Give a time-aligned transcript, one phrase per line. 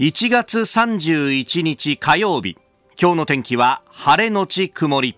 [0.00, 2.56] 1月31日火曜日。
[2.98, 5.14] 今日の天気は晴れのち曇り。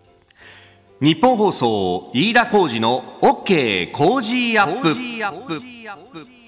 [1.00, 6.41] ニッポン放送飯田浩司の OK Cozy up。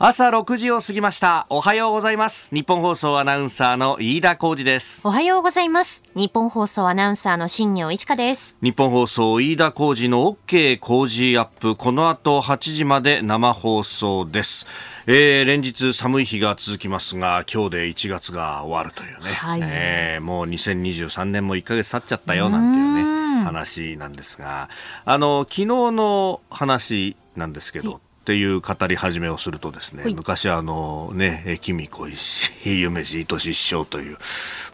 [0.00, 1.48] 朝6時を過ぎました。
[1.50, 2.54] おはようございます。
[2.54, 5.00] ニッポン放送アナウンサーの飯田浩司です。
[5.04, 6.04] おはようございます。
[6.14, 8.56] ニッポン放送アナウンサーの新行市佳です。
[8.62, 11.74] ニッポン放送飯田浩司の OK Cozy up。
[11.74, 14.66] この後8時まで生放送です。
[15.08, 24.68] えー、連日寒い日が続きますが今日で1月が終わるというね、はい、えー、もう2023年も1か月経っちゃったよなんていうね話なんですが。
[25.04, 34.18] あの昨日の話なんですけどっていう語り始めをするとですね、はい、昔あのね、君小石、夢二、愛し師匠という、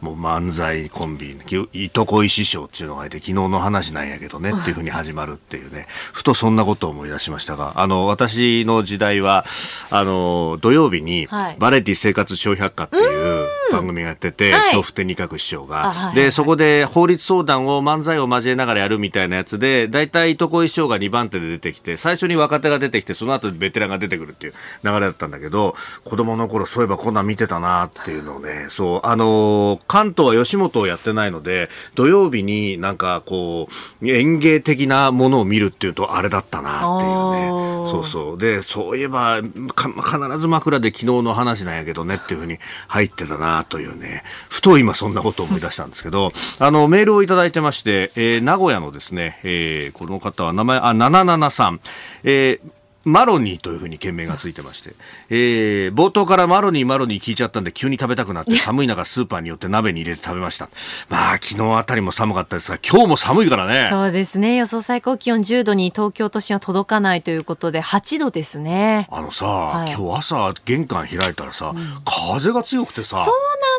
[0.01, 1.39] もう漫才コンビ、
[1.73, 9.45] いとこい師匠っていうのがいて、昨日の話なんやけどねっていうふうに始まるっていうね、ふとそんなことを思い出しましたが、あの、私の時代は、
[9.91, 11.29] あの、土曜日に、
[11.61, 33.69] バレエティ生活小百科っていう番組がやってて、笑福亭二角師匠が、はい、で、そこで法律相談を漫才を交えながらやるみたいなやつで、大体いとこい師匠が2番手で出てきて、最初に若手が出てきて、その後ベテランが出てくるっていう流れだったんだけど、子供の頃そういえばこんなん見てたなっていうのをね、そう、あのー、関東は吉本をやってないので、土曜日になんかこ
[34.03, 37.75] う、演芸的なものを見るっていうとあれだったなっていうね。
[37.91, 38.39] そうそう。
[38.39, 42.59] で、そういえば、必ず枕で昨日の話なんやけどねっていうふうに
[42.89, 51.79] 入ってたなというね、ふと今そんなことを思い出したんですけど、 あの、メールをいただいてまして、えー、名古屋のですね、えー、この方は名前、あ、773、
[52.25, 52.71] えー、
[53.05, 54.95] マロニーというふうに件名がついてまして、
[55.31, 60.69] えー、冒頭からマロニーマロニー聞いちゃったんで急に食べたくなって寒い中スーパーによって鍋に入れて食べました。
[61.09, 63.89] まあ昨日あたりも寒かったですが今日も寒いからね。
[63.91, 64.57] そうですね。
[64.57, 69.09] 予想最高気温10度に東京都心は届かないということで8度ですね。
[69.11, 73.17] あのさ、はい、今日朝玄関開いたらさ、うん、風が強くてさ。
[73.25, 73.35] そう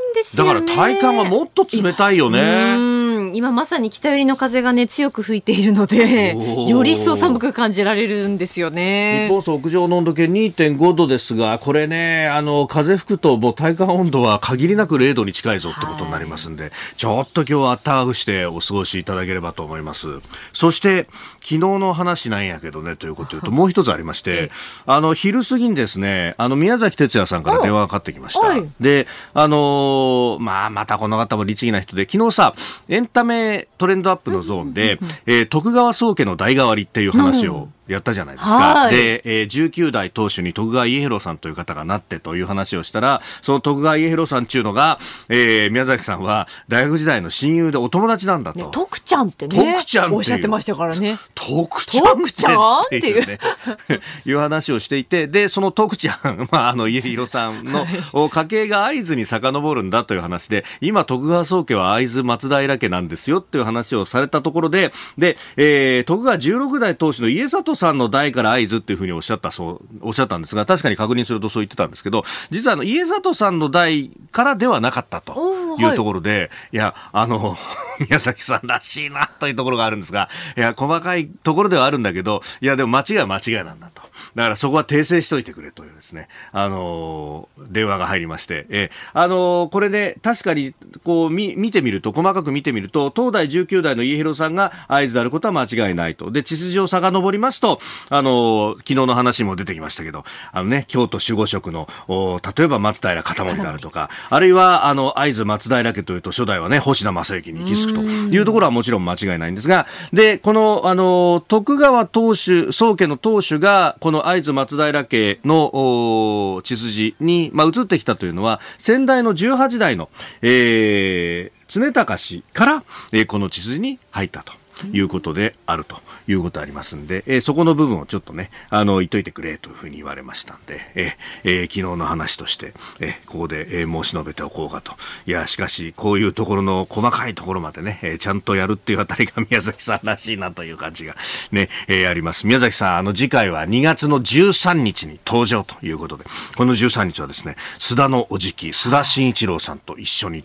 [0.06, 2.95] なんですよ、ね、だから体感はもっと冷たいよね。
[3.36, 6.36] 今まさに北寄りの風がね強く吹いているので
[6.70, 9.28] より一層寒く感じられるんですよね。
[9.28, 20.08] 日本屋上の温度計2.5度ですがこれねあの風吹くともう体感温度は限りなく0度に近いぞってことになりますんで、はい、ちょっと今日はあったかくしてお過ごしいただければと思います。
[20.54, 21.08] そして
[21.46, 24.50] 昨日の話なんやけどねということ言うと もう一つありまして
[24.88, 28.42] あの昼過ぎにですねあの宮崎哲也さんから電話がかかってきました、
[28.80, 32.56] であのまあまたこの方も律儀な人で昨日さ
[32.90, 38.90] エンタメトレンドアップのゾーンで、えー、徳川宗家の代替わりっていう話をやったじゃないですか。
[38.90, 48.60] で、えー、19代当主に徳川家広さんという方がなってという話をしたら、その徳川家広さんっていうのが、えー、宮崎さんは大学時代の親友でお友達なんだと。
[48.60, 49.74] ね、徳ちゃんってね。
[49.74, 51.18] 徳ちゃんおっしゃってましたからね。
[51.36, 53.40] 徳ちゃんっていう、ね、
[54.26, 57.86] いう話をしていて、で、その徳ちゃん、 まあ、あの、家広さんの
[58.30, 77.58] 家系が会津に遡るんだという話で、今徳川宗家は会津松平家なんですよっていう話をされたところで、で、えー、徳川16代当主の家里さんの代から合図っていうふうにおっしゃったそう、おっしゃったんですが、確かに確認するとそう言ってたんですけど、実はあの、家里さんの代からではなかったというところで、はい、いや、あの、
[78.00, 84.02] 宮崎さんらしいなというところがあるんですが、いや、細かいところではあるんだけど、いや、でも間違いは間違いなんだと。
[84.36, 90.74] だからそこは訂正しといてくれというですね、あのー、電話が入りまして、えあのー、これで、確かに、
[91.04, 96.32] こう、み、見てみると、細かく見てみると、東大19代の家広さんが合図であることは間違いないと。
[96.32, 97.80] で、地筋を遡りますと、
[98.10, 120.10] あのー、昨日の話も出てきましたけど、あのね、京都守護職の、お例えば松平片森であるとか、あるいは、あの、会津松平家というと、初代はね、星田正幸に行き着くというところはもちろん間違いないんですが、で、この、あの、徳川当主、宗家の当主が、この会津松平家の血筋に、まあ、移ってきたというのは、先代の18代の、
[120.42, 124.54] えー、常高氏から、えー、この血筋に入ったと。
[124.92, 125.98] いうことであると
[126.28, 131.14] いうことありますんで、えー、そこの部分をちょっとね、あの、言っといてくれというふうに言われましたんで、えー
[131.44, 134.94] えー、昨日の話として、えー、ここで、えー、申し述べておこうかと。
[135.26, 141.16] いや、しかし、こういうところの細かいところまでね、えー、ちゃんとやるっていうあたりが宮崎さんらしいなという感じが
[141.52, 142.48] ね、えー、あります。
[142.48, 150.44] 宮崎さん、あの、次回は2月の13日に登場ということで、この13日はですね、須田のおじき、須田慎一郎さんと一緒に、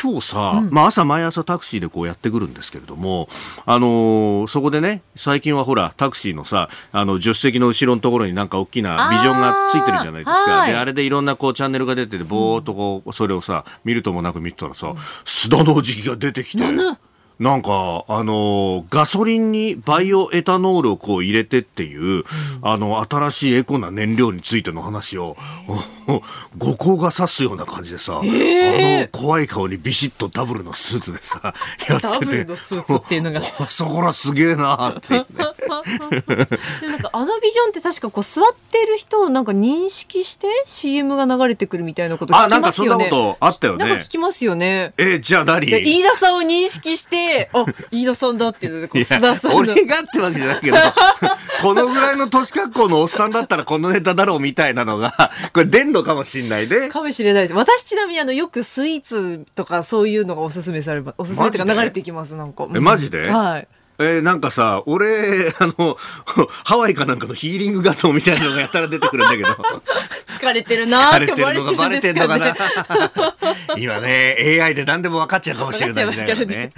[0.00, 3.28] 今日さ、うん、まあ朝毎朝タクシーでこうやってくるんですけれども、
[3.64, 10.66] あのー、そこでね、最近はほら、タクシーのさ、あの、助手席の後ろのところになんか大きなビジョンがついてるじゃないですか。
[10.66, 14.94] で、あれでいろんなこうチャンネルが出てて、ぼーっとこう、それをさ、見るともなく見てたらさ、
[15.24, 16.64] 須田のおじきが出てきて、
[17.42, 22.24] なんか、あの、ガソリンにバイオエタノールをこう入れてっていう、うん、
[22.62, 25.36] あの、新しいエコな燃料についての話を、
[26.56, 31.52] 五行が指すような感じでさ、えー、あの、怖い顔にビシッとダブルのスーツでさ、
[31.88, 32.08] やってて。
[32.08, 33.42] ダブルのスーツっていうのが。
[33.68, 42.54] そこらすげえなって、 ね、なんかあのビジョンって確かこう座ってる人をなんか認識して CM が流れてくるみたいなこと聞きますよね。
[42.54, 43.84] あ、なんかそんなことあったよね。
[43.84, 44.92] なんか聞きますよね。
[44.96, 45.66] え、じゃあ何？
[45.66, 50.76] 飯田さんを認識して、あ、 飯田さんだっていうので、こう、須田さん俺がってわけじゃないけど、
[51.62, 56.88] このぐらいの年格好のおっさんだったらこのネタだろうみたいなのが、 これ出んのかもしんないね。
[56.88, 57.54] かもしれないです。
[57.54, 62.66] 私ちなみにあの、よくスイーツとかそういうのがおすすめされば、おすすめとか流れていきます、なんか。
[62.74, 63.28] え、マジで？
[63.30, 63.68] はい。
[63.98, 65.96] えー、なんかさ、俺、あの、
[66.64, 69.48] ハワイかなんかのヒーリング画像みたいなのがやたら出てくるんだけど。
[70.42, 72.54] 疲れてるなーって思われてるんのかな。
[73.78, 76.72] 今ね、AI で何でも分かっちゃうかもしれない時代ね。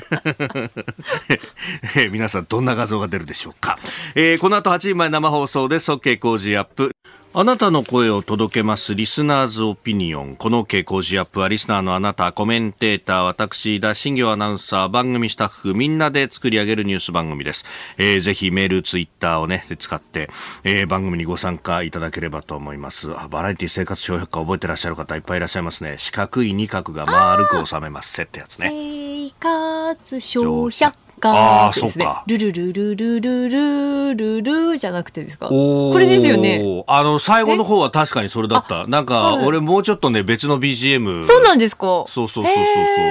[2.13, 3.79] 皆さんどんな画像が出るでしょうか。
[4.15, 5.91] えー、この後8時前生放送です。
[5.91, 6.95] OK 工事アップ。
[7.37, 10.37] あなたの声を届けますリスナーズオピニオン。
[10.37, 17.65] この傾向ジアップはリスナーのあなた、コメンテーター、私、田新行アナウンサー、番組スタッフ、みんなで作り上げるニュース番組です。
[17.99, 20.31] えー、ぜひメール、ツイッターをね、使って、
[20.63, 23.11] えー、番組にご参加いただければと思います。
[23.19, 25.97] あバラエティ生活小百科覚えてらっしゃる方いっぱいいらっしゃいますね。
[25.99, 28.71] 四角い二角が丸く収めますせってやつね。
[28.71, 32.07] 生活小百科かですね。
[32.27, 35.49] ルルルルルルルルルじゃなくてですか？
[35.49, 36.85] これですよね。
[36.87, 38.87] あの、最後の方は確かにそれだった。
[38.87, 41.25] なんか、俺もうちょっとね、別の BGM。
[41.25, 42.55] そうなんですかそうそうそうそう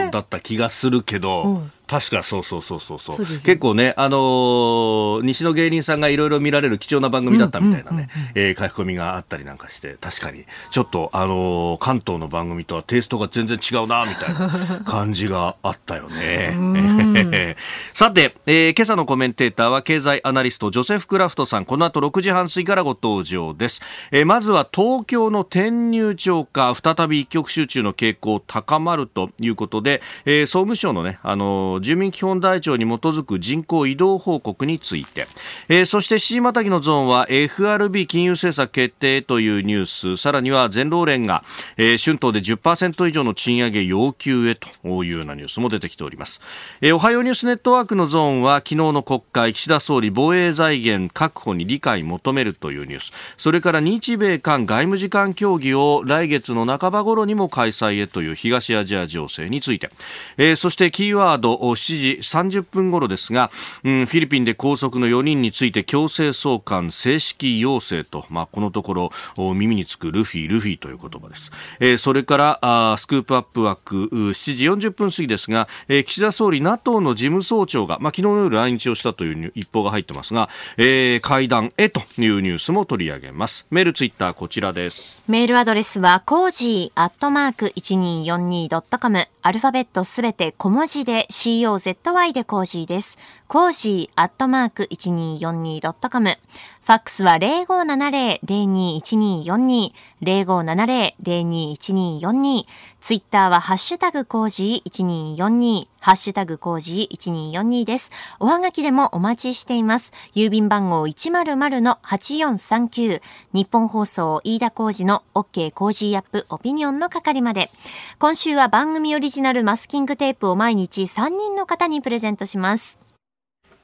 [0.03, 3.17] そう、だった気がするけど、確かそうそうそうそうそう。
[3.17, 10.45] 結構ね、あのー、西の芸人さんがいろいろ見られる貴重な番組だったみたいなね、えー、書き込みがあったりなんかして確かに。
[10.71, 16.57] ちょっと、あのー、関東の番組とはテイストが全然違うなみたいな感じがあったよね。
[17.93, 21.65] さて、えー、今朝のコメンテーターは経済アナリストジョセフ・クラフトさん。
[21.65, 23.81] この後6時半過ぎからご登場です、
[24.11, 35.27] えー、まずは東京の転入超過再び一極集中の傾向高まるということで、えー、総務省のね、あの住民基本台帳に基づく人口移動報告について、
[35.69, 40.17] えー、そして七またぎのゾーンは FRB 金融政策決定というニュース。
[40.17, 41.43] さらには全労連が、
[41.77, 44.67] えー、春闘で10%以上の賃上げ要求へと
[45.03, 46.41] いうようなニュースも出てきております、
[46.81, 53.11] えー、おはようニュースネットワークのゾーンは昨日の国会岸田総理防衛財源確保に理解求めるというニュース。
[53.37, 59.89] それから日米韓外務次官協議を来月の半ば頃にも開催へという東アジア情勢について、
[60.37, 63.51] えー、そしてキーワード7時30分頃ですが、
[63.83, 69.11] うん、フィリピンで拘束の4人について強制送還正式要請と、まあ、このところ
[69.53, 71.51] 耳につくルフィ、ルフィという言葉です。
[71.79, 83.67] えー、それからあスクープアップ枠7時40分過ぎですが、えー、岸田総理 NATO の事務総長が、まあ、昨日の夜来日をしたという一報が入ってますが、えー、会談へというニュースも取り上げます。
[83.71, 85.21] メール、ツイッターこちらです。
[85.27, 91.27] メールアドレスはコージーアットマーク 1242.com アルファベットすべて小文字で
[91.61, 93.17] COZY で cozy です。
[93.47, 96.37] cozy アットマーク 1242.com。
[96.83, 99.93] ファックスは0570-021242。
[100.21, 102.65] 0570-021242。
[102.99, 105.87] ツイッターはハッシュタグコージー1242。
[106.01, 108.11] ハッシュタグコージー1242です。
[108.41, 110.11] おはがきでもお待ちしています。
[110.35, 113.21] 郵便番号100-8439。
[113.53, 117.71] 日本放送飯田コージの OK コージアップオピニオンの係まで。
[118.19, 123.02] 今週は番組オリジナルマスキングテープを毎日3人の方にプレゼントします。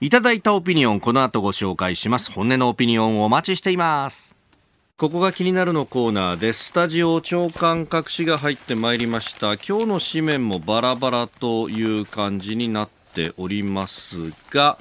[0.01, 2.31] いただいたオピニオン、この後ご紹介します。
[2.31, 4.33] 本音のオピニオンをお待ちしています。
[4.95, 6.67] ここが気になるのコーナーです。
[6.67, 9.55] スタジオ長官隠しが入ってまいりました。
[9.55, 14.77] 今日の紙面もバラバラという感じになっておりますが、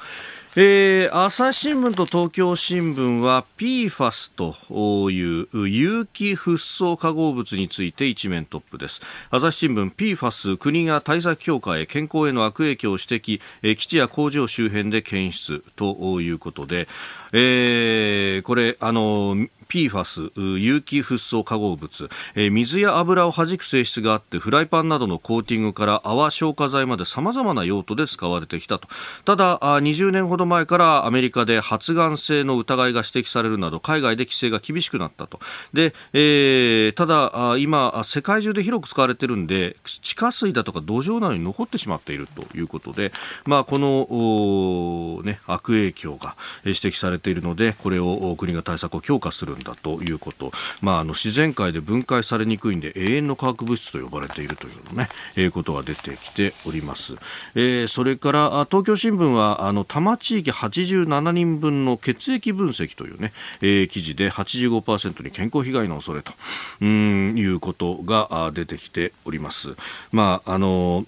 [0.60, 9.00] えー、朝日新聞と東京新聞は PFAS という有機フッ素化合物について一面トップです。
[9.30, 16.88] 朝日新聞 PFAS 国が対策強化へ健康への悪影響を指摘、えー、基地や工場周辺で検出ということで、
[17.32, 19.36] えー、これあの
[19.68, 28.88] PFAS 有機フッ素化合物、えー、水や油を弾く性質があってフライパンなどのコーティングから泡消火剤まで様々な用途で使われてきたと。
[29.24, 35.38] ただ20年ほど前からアメリカで発がん性の疑いが指摘されるなど海外で規制が厳しくなったと。
[35.72, 43.12] で、えー、ただ今世界中で広く使われてるんで地下水だとか土壌などに残ってしまっているということで、
[43.44, 49.57] まあ、この、ね、悪影響が指摘されているのでこれを国が対策を強化する。
[49.58, 57.14] んだということ、まあ、あの自然界で分解されにくいんで永遠の化学物質と呼ばれているというのね、えー、ことが出てきております、
[57.54, 66.32] えー、それから東京新聞はあの多摩地域87人分の血液分析というね、えー、記事で85%に健康被害の恐れと
[66.80, 69.74] うんいうことが出てきております。
[70.12, 71.06] まああの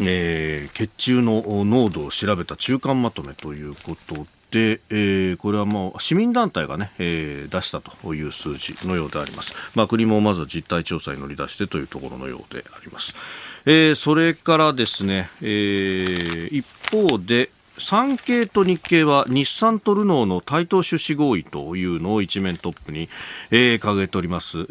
[0.00, 4.26] えー、血中の濃度を調べた中間まとめということ
[4.56, 9.52] で、えー、これはもう市民団体がね、えー、出したという数字のようであります。
[9.74, 13.14] まあ、国もまずは実態調査に乗り出してというところのようであります。
[13.66, 23.10] えー、それからですね、えー、一方で、産経と日経は日産とルノーの対等出資合意というのを一面トップに、
[23.50, 24.66] えー、掲げております。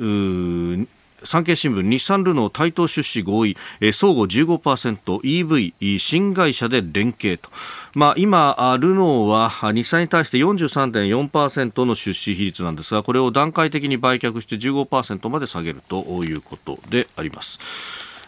[1.25, 7.49] 産経新聞日産ルノー対等出資合意、えー、相互 15%EV 新会社で連携と、
[7.93, 17.59] まあ、今ルノーは日産に対して43.4%の出資比率なんですがこれを段階的に売却して15%まで下げるということであります。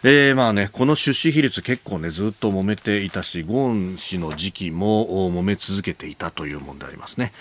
[0.04, 7.34] えー、まあね、この出資比率結構ね、ずっと揉めていたし、ゴーン氏の時期も揉め続けていたという問題ありますね。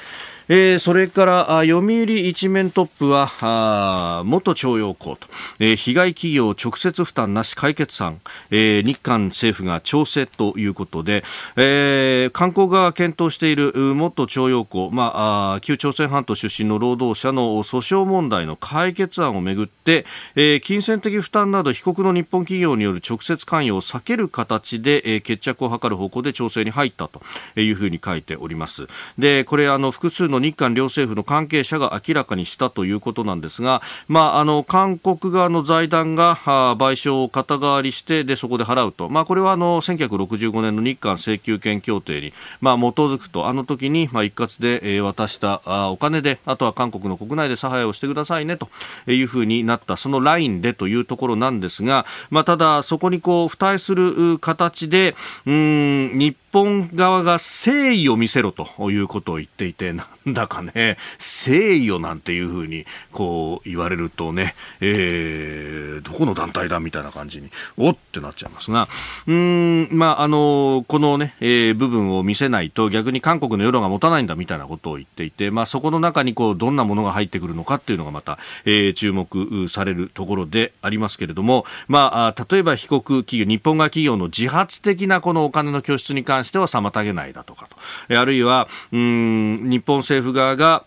[0.49, 11.25] えー、それから読売一面トップは元徴用工と、えー、被害企業直接負担なし解決案、えー、日韓政府が調整ということで、
[11.57, 27.21] えー、韓国側が検討している元徴用工、まあ、旧朝鮮半島出身の労働者の訴訟問題の解決案をめぐって、えー、金銭的負担など被告の日本企業による直接関与を避ける形で、えー、決着を図る方向で調整に入ったと
[27.61, 28.87] いうふうに書いております。
[29.19, 43.47] でこれあの複数の日韓両政府の関係者が明らかにしたということなんですが、まあ、あの韓国側の財団が賠償を肩代わりしてでそこで払うと、まあ、これはあの1965年の日韓請求権協定に、まあ、基づくと。
[43.47, 48.69] あの時に、まあ、一括で渡したお金であとは韓国の国内で差配をしてくださいねと
[49.07, 55.15] いうふうになったそのラインでというところなんですが、まあ、ただそこにこう付帯する形で
[55.47, 59.93] うん日本側が誠意を見せろということを言っていて
[60.27, 68.89] だかね誠意をなんていうふうにこう言われるとね、えー、どこの団体だみたいな感じにおってなっちゃいますが
[69.27, 87.69] うんまああのこのね、えー、部分を見せないと逆に韓国の世論が持たないんだみたいなことを言っていて、まあ、そこの中にこうどんなものが入ってくるのかっていうのがまた、えー、注目されるところでありますけれども、まあ、例えば被告企業日本側企業の自発的なこのお金の拠出に関しては妨げないだとか
[88.09, 90.85] とあるいはうん日本政政府側が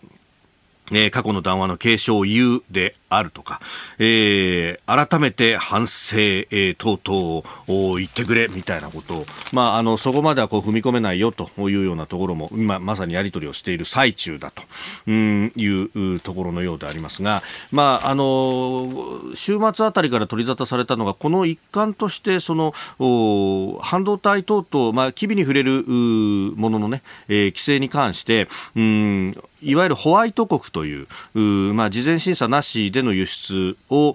[0.92, 3.60] えー、過去の談話の継承を言うであるとか、
[3.98, 14.62] えー、改めて反省、えー、等々を言ってくれみたいなことを、まあ、あのそこまではこう踏み込めないよというようなところも今まさにやり取りをしている最中だと
[15.10, 17.42] いうところのようでありますが、
[17.72, 18.88] まあ、あの
[19.34, 22.72] 週末あたりから取り沙汰されたのがこの一環としてその
[23.80, 25.84] 半導体等々、まあ、機微に触れる
[26.56, 34.14] もののね、えー、規制に関してうんいわゆるホワイト国というまあ、事前審査なしでの輸出を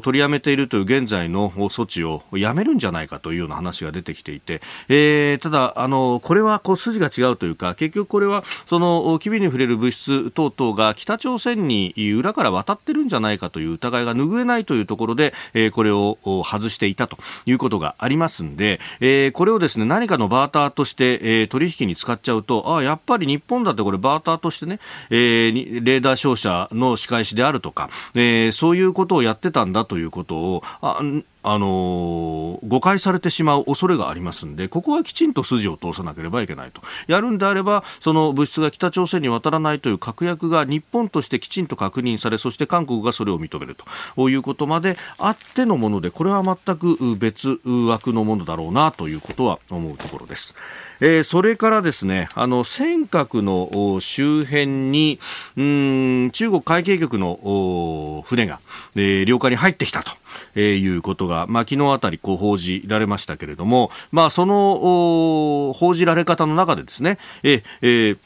[0.00, 24.78] 取りやめているという現在の措置をやめるんじゃないかというような話が出てきていて、えー、ただあの、これはこう筋が違うというか結局これはその機微に触れる物質等々が北朝鮮に裏から渡ってるんじゃないかという疑いが拭えないというところで、えー、これを外していたということがありますんで、えー、これをですね何かのバーターとして、えー、取引に使っちゃうとあやっぱり日本だってこれバーターとしてね
[25.10, 31.00] えー、レーダー照射の仕返しであるとか、えー、そういうことをやってたんだということをあ
[31.44, 36.80] あのー、誤解されてしまう恐れがありますんで、ここはきちんと筋を通さなければいけないと。
[37.06, 43.76] やるんであれば、その物質が北朝鮮に渡らないという確約が日本としてきちんと確認され、そして韓国がそれを認める
[44.16, 50.54] ということまであってのもので、これは全く別枠のものだろうなということは思うところです。
[51.00, 55.18] えー、それからですね、あの、尖閣の周辺に、
[55.56, 58.60] うん、中国海警局の船が、
[58.94, 60.12] えー、領海に入ってきたと。
[60.54, 68.18] えー、いうことが、まあ、昨日あたりこう報じられましたけれども、まあ、その報じられ方の中でですね、えー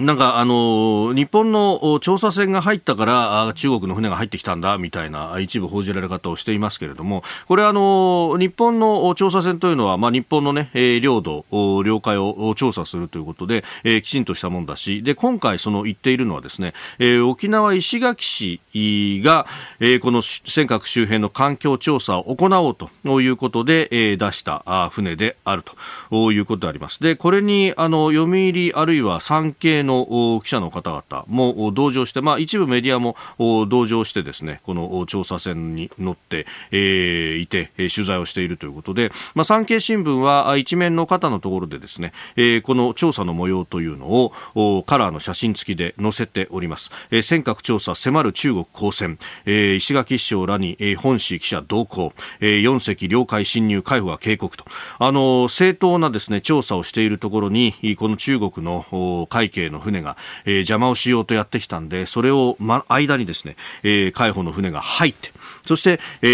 [0.00, 10.68] なんか、あの、日本の調査船が入ったから、中国の船が入ってきたんだ、みたいな一部報じられ方をしていますけれども、これあの、日本の調査船というのは、まあ、日本のね、
[11.00, 11.44] 領土、
[11.84, 19.46] 領海を調査するということで、え、きちんとしたもんだし、で、今回その言っているのはですね、え、沖縄石垣市が、
[19.78, 25.62] え、この尖閣周辺の環境調査を行おうということで、え、出した船である
[26.10, 27.00] ということであります。
[27.00, 44.06] で、これに、あの、読売あるいは産経の記者の方々も同乗して、まあ、一部メディアも同乗してですねこの調査船に乗って、えー、いて取材をしているということで、まあ、産経新聞は一面の方のところでですね、えー、この調査の模様というの
[44.54, 54.64] をカラーの写真付きで載せております、えー、尖閣調査迫る中国公船、えー、石垣市長らに、えー、本市記者同行、えー、4隻領海侵入海保は警告と。
[54.98, 65.32] あの正当なですね調査をしているところにこの中国の海警のの船が、えー、邪魔をしようとやってきたんでそれを、ま、間にですね、えー、海保の船が入って
[65.66, 66.26] そして、え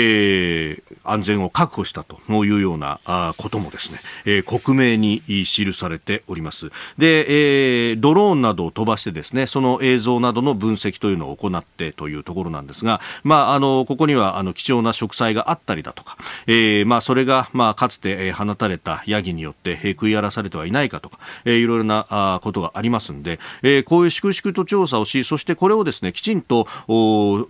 [0.82, 6.70] ー、安全を確保したというようなあこともですね、えー、克明に記されております。
[6.98, 16.16] で、えー、ドローンなどを飛ばしてですね、その映像などの分析というのを行ってというところなんですが、まあ、あの、ここにはあの貴重な植栽があったりだとか、
[16.46, 23.29] えー、まあ、それが、まあ、かつて放たれたヤギによって食い荒らされてはいないかとか、えー、いろいろなあことがありますんで、
[23.62, 26.66] えー、こういう粛々と調査をし、そしてこれをですね、きちんと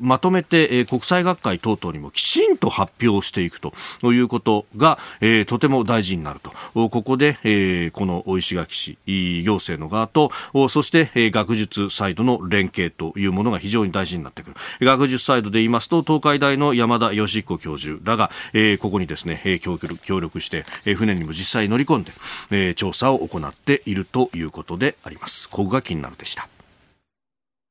[0.00, 3.72] まとめて、えー、国際学会等々にもきちんと発表していくと
[4.12, 6.52] いうことが、えー、とても大事になると。
[6.74, 10.30] ここで、えー、この石垣市行政の側と、
[10.68, 14.56] そして、えー、学術サイドの連携というものが非常に大事になってくる。
[14.80, 22.12] 学術サイドで言いますと、東海大の山田義彦教授らが、えー、ここにですね、協力協力して、えー、船にも実際乗り込んで、
[22.50, 25.48] えー、調査を行っているということであります。
[25.48, 26.48] ここが気になるでした。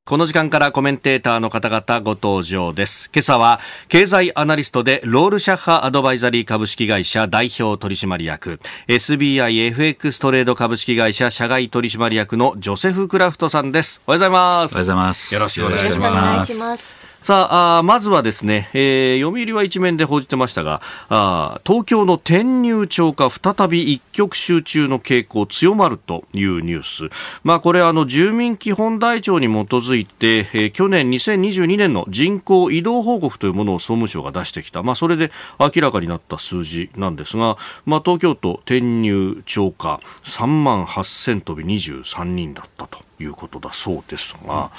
[0.10, 3.12] この時間からコメンテーターの方々ご登場です。
[3.14, 14.02] 今朝は経済アナリストでロールシャッハアドバイザリー株式会社代表取締役 SBIFX トレード株式会社社外取締役のジョセフ・クラフトさんです。
[14.08, 14.74] おはようございます。
[14.74, 15.34] おはようございます。
[15.36, 17.09] よろしくお願いします。
[17.22, 27.40] さあ、まずはですね、えー、読売は一面で報じてましたが、あ東京の転入超過再び一極集中の傾向強まるというニュース。
[27.44, 34.82] まあ、これあの住民基本台帳に基づいて、えー、去年2022年の人口移動報告というものを総務省が出してきた。
[34.82, 43.09] まあ、それで明らかになった数字なんですが、まあ、東京都転入超過3万8000飛び23人だったと。
[43.20, 44.72] いうことだそうですが、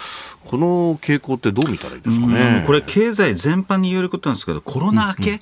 [0.44, 2.64] この傾向ってどう見たらいいですかね？
[2.66, 5.40] これ経済全般に言えることなんですけど、コロナ明け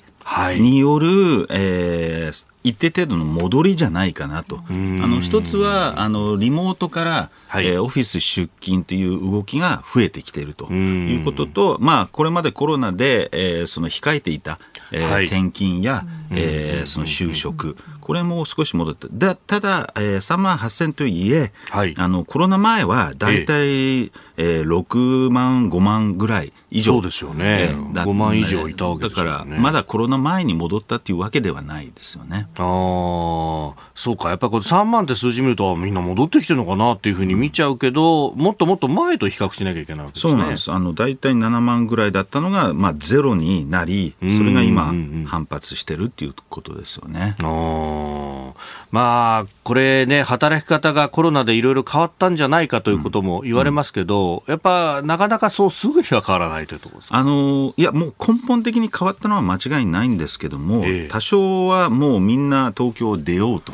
[0.59, 1.07] による、
[1.49, 4.59] えー、一定程度の戻りじゃないかなと。
[4.69, 14.59] あの一つはあのリモートから、はい、えー、オフィス出勤という動きが増えてきているということと、まあ、これまでコロナで、えー、その控えていた、
[14.91, 17.75] えー、はい、転勤や、えー、その就職、
[18.09, 26.93] これも少し戻って、だただ、えー、3万8000といえ、はい、あのコロナ前は大体、ええー、6万、5万ぐらい以上。
[26.93, 27.69] そうですよね。
[27.71, 29.31] えー、5万以上いたわけですよね。
[29.31, 32.47] だから、まだコロナ前に戻ったっていうわけではないですよね。
[32.57, 34.29] ああ、そうか。
[34.29, 40.31] やっぱりこれ3万って数字見ると、みんな戻ってきてるのかなっていうふうに見ちゃうけど、もっともっと前と比較しなきゃいけないわけですね。
[40.31, 40.71] そうなんです。
[40.71, 44.93] あの、大体7万ぐらいだったのが、まあ、ゼロになり、それが今、
[45.25, 47.35] 反発してるっていうことですよね。
[47.41, 48.88] ああ。
[48.91, 63.73] まあ、これね、働き方がコロナでいろいろ変わったんじゃないかということも言われますけど、うん、やっぱなかなかそうすぐには変わらないというところですあのいや、もう根本的に変わったのは間違いないんですけども、え多少はもうみんな東京を出ようと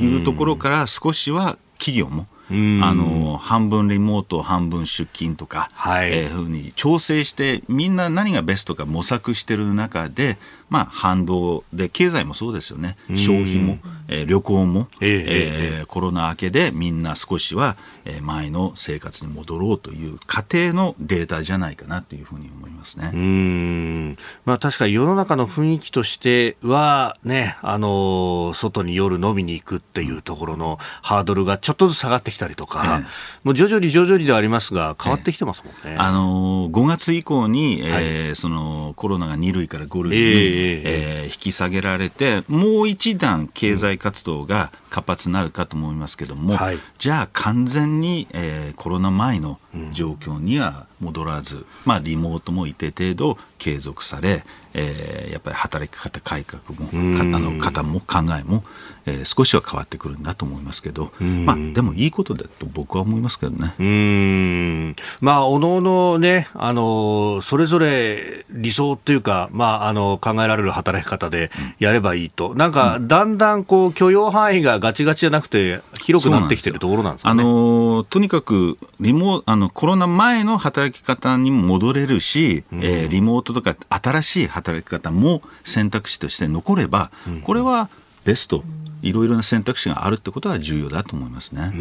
[0.00, 6.10] いうところから少しは企業も、あの半分リモート、半分出勤とか、はい。
[6.12, 10.38] えー、ふうに調整して、みんな何がベストか模索してる中で、
[10.70, 23.10] まあ、反動で、経済もそうですよね、消費も、えー、旅行も、えー、えー、コロナ明けでみんな少しは、えー、前の生活に戻ろうという過程のデータじゃないかなというふうに思いますね。
[23.14, 24.18] うん。
[24.44, 33.04] まあ、確かに世の中の雰囲気としては、ね、あの外に夜飲みに行くっていうところのハードルがちょっとずつ下がってきたりとか、え
[33.42, 35.96] もう徐々に徐々にではありますが、変わってきてますもんね。
[35.98, 49.58] あの5月以降に、えー、はい、そのコロナが2類から5類に、えー、えー、引き下げられて、もう一段経済活動が活発になるかと思いますけども、はい、じゃあ完全に、えー、コロナ前の
[49.92, 58.62] 状況には戻らず、まあ、リモートも一定程度継続され、えー、やっぱり働き方改革も、あの方も考えも、
[59.06, 63.74] えー、少しは変わってくるんだと思いますけど、まあ、でもいいことだと僕は思いますけどね。
[63.78, 64.96] うん。
[65.20, 72.50] まあ、おのおのね、あの、それぞれ理想っていうか、まあ、あの、考えられる働き方でやればいいと。
[72.50, 72.72] うん、なん。
[72.72, 77.42] か、だんだんこう、許容範囲がガチガチじゃなくて、広くなってきてるところなんですかね。
[77.42, 87.10] あの、とにかく、リモあの、コロナ前の働き方にも戻れるし、うん、えー、リモートとか新しい働き方も選択肢として残れば、
[87.44, 87.88] これは
[88.24, 88.62] ベスト。
[89.02, 91.72] いろいろな選択肢があるってことは重要だと思いますね。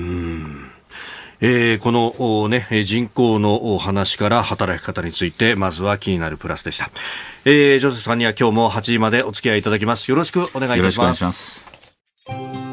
[1.39, 6.89] えー、この、ね、人口の話から働き方についてまずは気になるプラスでした、
[7.43, 10.09] えー、ジョセフさんには今日も8時までお付き合いいただきます。
[10.09, 12.72] よろしくお願いいたします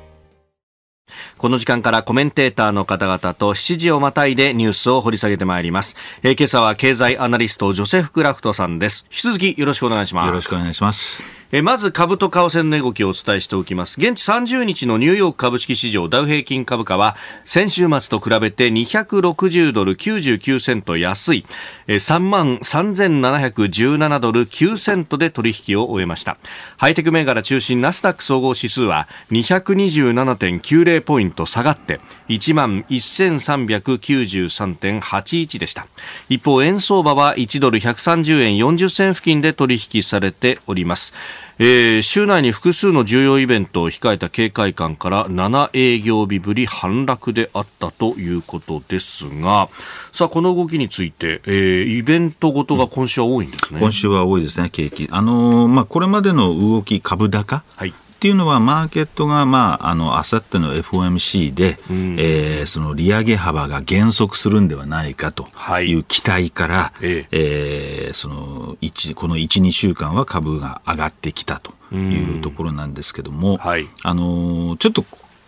[1.37, 5.95] この時間からコメンテーターの方々と7時をまたいでニュースを掘り下げてまいります。
[6.23, 9.05] えー、今朝は経済アナリストジョセフ・クラフトさんです。
[9.09, 10.27] 引き続きよろしくお願いします。
[10.27, 11.40] よろしくお願いします。
[11.53, 13.99] えまず株と為替の動きをお伝えしておきます。
[13.99, 21.45] 現地30日のニューヨーク株式市場ダウ平均株価は先週末と比べて260ドル99セント安い
[21.87, 26.37] 3万3717ドル9セントで取引を終えました。
[26.77, 35.85] ハイテク銘柄中心ナスダック総合指数は227.90ポイント下がって1万1393.81でした。
[36.29, 41.13] 一方円相場は1ドル130円40銭付近で取引されております。
[41.63, 49.69] えー、週内に複数の重要イベントを控えた警戒感から7営業日ぶり反落であったということですが
[50.11, 55.07] さあこの動きについて、えー、イベントごとが今週は多いんですね、今週は多いですね景気。
[55.11, 65.47] あのー、まあ、これまでの動き株高、はいっていうのは、マーケットが、まあ、あの、あさっての FOMC で、うん、えー、その利上げ幅が減速するんではないかと
[65.81, 65.91] い。
[65.95, 67.27] う期待から、はい、え。
[67.31, 75.03] えー、その、一、この1、2週間は株が上がってきたというところなんですけども、はい、あの、ちょっと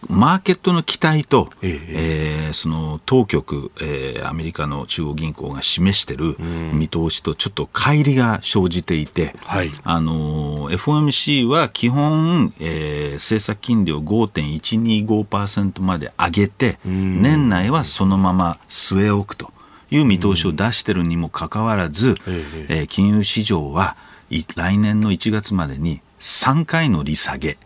[0.10, 6.36] マーケットの期待と、ええー、その当局、えー、アメリカの中央銀行が示している
[6.74, 19.52] 見通しとちょっと乖離が生じていて、はい、あの FOMC は基本、えー、政策金利を5.125%まで上げて、年内はそのまま据え置くと
[19.92, 22.16] いう見通しを出しているにもかかわらず、
[22.70, 23.96] えー、金融市場は
[24.56, 27.58] 来年の1月までに3回の利下げ、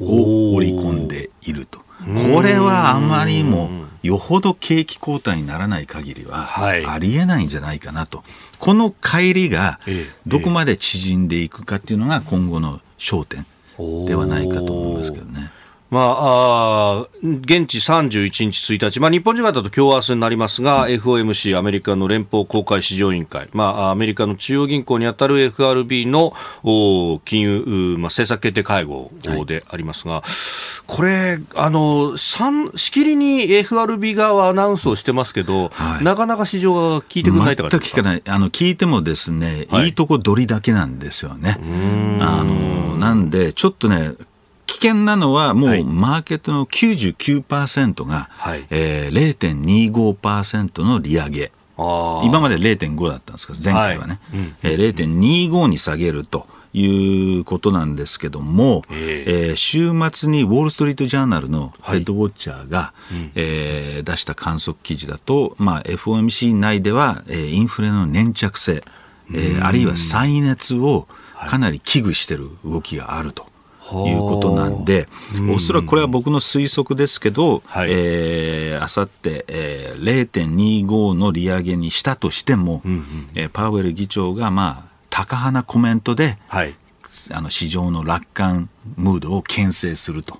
[0.00, 1.84] を織り込んでいると。
[2.32, 3.70] これはあまりにも
[4.02, 8.24] よほど景気後退にならない限りはありえないんじゃないかなと、
[8.58, 9.78] この乖離が
[10.26, 13.46] どこまで縮んでいくかっていうのが今後の焦点
[14.06, 15.50] ではないかと思いますけどね。
[15.90, 16.83] まあ、あ
[17.24, 26.34] 現地31日1日、まあ、日本時間だと今日明日になりますが、うん、FOMC、アメリカの連邦公開市場委員会、まあ、アメリカの中央銀行にあたる FRB の
[27.24, 29.10] 金融、まあ、政策決定会合
[29.46, 30.22] でありますが、はい、
[30.86, 37.70] これ、あの、しきりに FRB 側はアナウンスをしてますけど、はい、なかなか市場が聞いてくれないとか？
[37.70, 38.22] 全く聞かない。
[38.26, 41.56] あの、聞いてもですね、はい、いいとこ取りだけなんですよね。
[42.20, 44.12] あの、なんで、ちょっとね、
[44.74, 51.52] 危険なのはもうマーケットの99%が、はい、えー、0.25%の利上げ。
[51.76, 54.40] 今まで0.5だったんですけど、前回はね、はい。
[54.40, 54.56] うん。
[54.62, 56.46] えー、0.25に下げると。
[56.76, 68.82] いうことなんですけども、えー、えー、週末にウォール・ストリート・ジャーナルのヘッドウォッチャーが、はいうん、えー、出した観測記事だと、まあ、FOMC 内では、えー、インフレの粘着性、
[69.32, 71.06] えー、あるいは再熱を
[71.48, 73.53] かなり危惧している動きがあると。
[74.06, 75.08] いうことなんで、
[75.54, 83.04] おそらくこれは僕の推測ですけど、はい、えー、あさって、えー、0.25の利上げにしたとしても、うんうん、
[83.34, 86.74] えー、パウエル議長が、まあ、高派なコメントで、はい、
[87.30, 90.34] あの市場の楽観ムードを牽制すると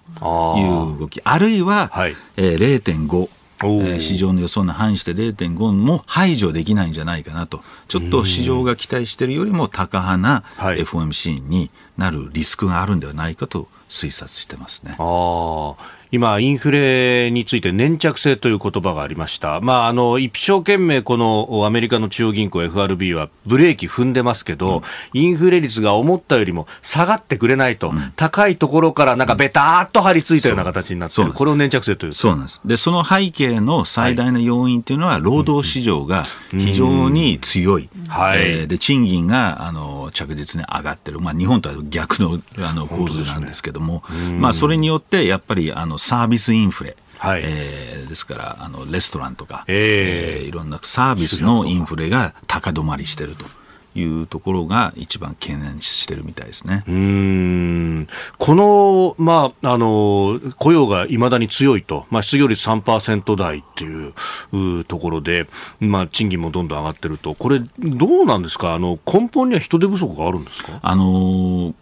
[0.57, 3.29] いう動き、あるいは、はい、えー、0.5、
[3.67, 14.97] えー、市場の予想に反して0.5も排除できないんじゃないかなと、ちょっと市場が期待しているよりも高派な FOMC になるリスクがあるんではないかと推察してますね。
[14.99, 15.75] あ
[16.15, 19.61] 今、インフレについて粘着性という言葉がありました。
[19.61, 31.33] まあ、あの、一生懸命このアメリカの中央銀行 FRB はブレーキ踏んでますけど、うん、インフレ率が思ったよりも下がってくれないと、うん、高いところからなんかベターっと張り付いたような形になってる。
[31.33, 32.61] これを粘着性というそうなんです。
[32.65, 37.89] で、その背景の最大の要因というのは、労働市場が非常に強い。
[38.07, 41.21] はい、えー、で、賃金が、あの、着実に上がってる。
[41.21, 46.97] まあ、日本とは逆の、あの、構図なんですけども、ね、まあ、それによって、やっぱり、あの、サービスインフレ。
[47.19, 53.47] はいえー、ですからあのレストランとか、えー、えー、いろんなサービスのインフレが高止まりしてると。
[53.95, 56.85] いうところが一番懸念してるみたいですね。
[56.89, 58.09] うん。
[58.39, 65.47] この、まあ、あの、雇用がいまだに強いと、まあ、失業率3%台っていうところで、
[65.81, 68.75] まあ、賃金もどんどん上がってると、これ、どうなんですか？
[68.75, 70.81] あの、根本には人手不足があるんですか？
[70.83, 71.75] あの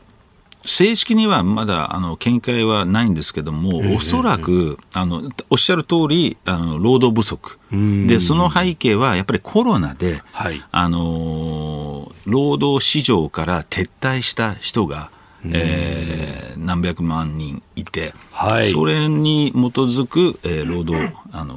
[0.64, 7.59] 正式にはまだあの見解はないんですけども、おそらくあのおっしゃる通りあり、労働不足。
[8.07, 15.11] で、その背景はやっぱりコロナで、はい、あの労働市場から撤退した人が、
[15.44, 21.57] えー、何百万人いて、はい、それに基づく、えー、労働、あの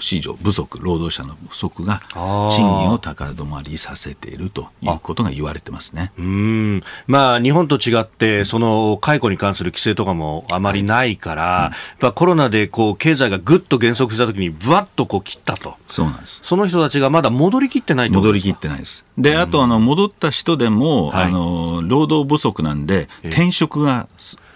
[0.00, 6.12] 市場不足、労働者の不足が賃金を高止まりさせているということが言われてますね。
[6.18, 6.82] うん。
[7.06, 12.06] まあ、日本と違って、その解雇に関する規制とかもあまりないから、はい。
[12.06, 16.40] うん、コロナでこう経済がぐっと減速したときに、ぶわっとこう切ったと、そうなんです。
[16.42, 19.04] その人たちがまだ戻りきってない戻りきってないです。
[19.18, 24.08] で、あとあの戻った人でも、はい、あの労働不足なんで、転職が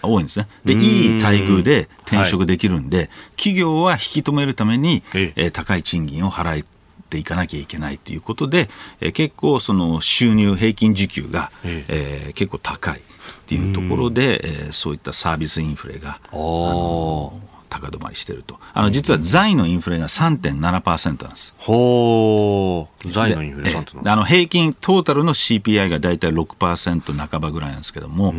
[0.06, 0.48] 多いんですね。
[0.64, 6.64] で、いい待遇で転職できるんで、はい、企業は引き止めるために、えー、高い賃金を払い
[7.10, 8.68] ていかなきゃいけないということで、
[9.00, 12.26] えー、結構その収入平均時給が、ええ。
[12.30, 13.02] ー、結構高いっ
[13.46, 16.20] ていうところで、えー、そういったサービスインフレが。
[16.32, 17.40] あの
[17.80, 18.58] 高止まりしていると。
[18.72, 21.54] あの、実は財のインフレが3.7%なんです。
[21.58, 23.08] ほう。
[23.10, 24.10] 財のインフレ3.7%。
[24.10, 28.32] あの、平均、トータルの CPI が大体6%半ばぐらいなんですけども、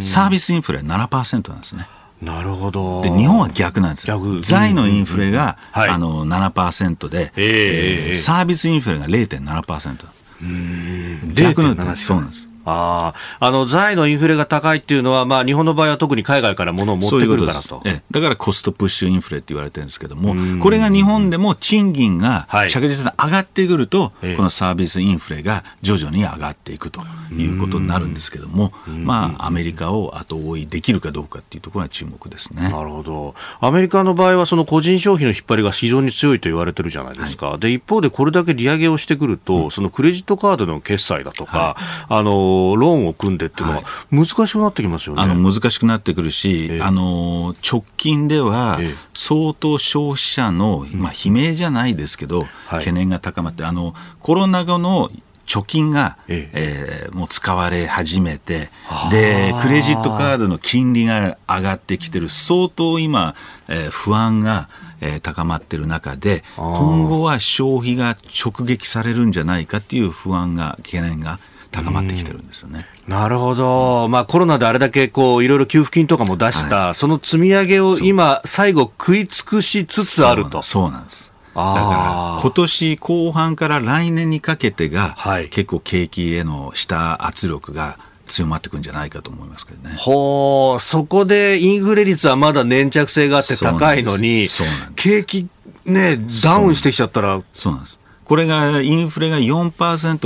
[0.00, 1.86] サービスインフレは7%なんですね。
[2.20, 3.02] なるほど。
[3.02, 4.20] で、日本は逆なんですよ。
[4.40, 10.06] 財のインフレが、うんうん、あの、7%で、えー、えー、サービスインフレが0.7%。
[10.42, 11.34] うん。
[11.34, 12.47] 逆の、そうなんです。
[12.68, 17.82] ああの財のインフレが高いっていうのは、まあ、日本の場合は特に海外から物を持ってくるからと。
[17.84, 27.02] えだからコストプッシュインフレって言われてるんですけども、これが日本でも賃金が着実に上がってくると、はい、このサービスインフレが徐々に上がっていくと
[27.32, 32.70] いうことになるんですけども、まあ、アメリカを後追いできるかどうかっていうところが注目ですね。
[32.70, 48.78] なるほど、アメリカの場合は、その個人消費の引っ張りが非常に強いと言われてるじゃないですか、はい、で一方でこれだけ利上げをしてくると、うん、そのクレジットカードの決済だとか、はい、あのローンを組んでっていうのは、難しくなってきますよね、あの難しくなってくるし、えー、あの直近では、
[49.14, 55.10] 相当消費者の、まあ、悲鳴じゃないですけど、懸念が高まって、あのコロナ後の
[55.48, 57.06] 貯金が、ええ。
[57.06, 58.70] えー、もう使われ始めて、
[59.10, 63.34] で、クレジットカードの金利が上がってきてる、相当今、
[63.66, 64.68] えー、不安が、
[65.00, 72.86] えー、高まってる中で、今後は消費が直撃されるんじゃないかっていう不安が、懸念が高まってきてるんですよね。
[73.06, 80.62] なるほど、まあ、コロナであれだけこういろいろ給付金とかも出した、はい、その積み上げを今、最後、食い尽くしつつあると。
[80.62, 81.32] そうなんです。
[81.54, 89.96] だから今年後半から来年にかけてが、はい、結構景気への下圧力が強まってくるんじゃないかと思いますけどね。
[89.98, 94.46] ほう、そこでインフレ率はまだ粘着性があって高いのに、
[94.94, 95.48] 景気
[95.84, 97.42] ね、ダウンしてきちゃったら。
[97.54, 97.97] そうなんです。
[98.28, 99.70] これがインフレが4%、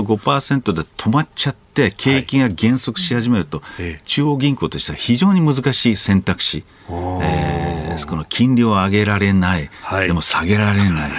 [0.02, 11.10] 5%で止まっちゃって、景気が減速し始めると、はい、中央銀行としては非常に難しい選択肢、えー、この金利を上げられない、はい、でも下げられない、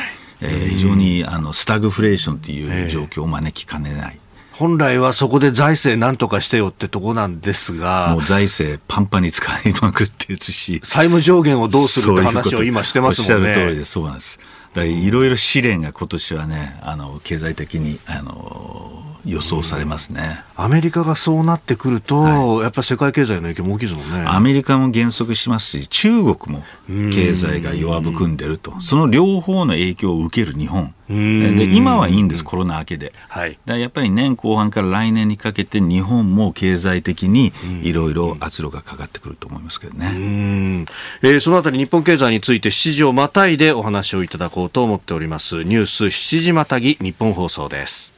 [0.42, 4.20] えー、非常にあのスタグフレーションという状況を招きかねない。
[4.52, 8.12] 本来はそこで財政なんとかしてよってとこなんですが。
[8.12, 10.80] もう財政パンパンに使いまくってですし。
[10.84, 13.50] 債務上限をどうするって話を今してますもんね。
[13.50, 13.92] おっしゃる通りです。
[13.94, 14.40] そうなんです。
[14.82, 24.26] いろいろ試練が今年はね、あの経済的にあの予想されますね、アメリカがそうなってくると、はい、やっぱり世界経済の影響も大きいですもんね。
[24.28, 26.64] アメリカも減速しますし、中国も
[27.12, 33.14] 経済が弱含んでると、その両方の影響を受ける日本、で今はいいんです、コロナ明けで。
[33.30, 40.86] はい、だやっぱり年後半から来年にかけて、日本も経済的にいろいろ圧力がかかってくると思いますけどね、
[41.22, 45.64] えー、そのあたり、日本経済について、7時をまたいでお話をいただこうと思っております。
[45.64, 48.13] ニュース7時またぎ、日本放送です。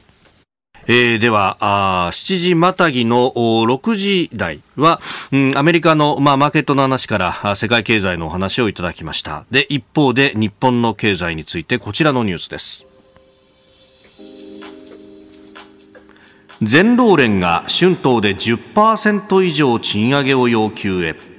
[0.88, 5.00] えー、ではあ、7時またぎの6時台は、
[5.32, 9.44] うん、アメリカの、まあ、マーケットの話から世界経済のお話をいただきました。
[9.50, 12.86] で、一方で日本の経済についてこちらのニュースです。
[16.62, 21.35] 全労連が春闘で10%以上賃上げを要求へ。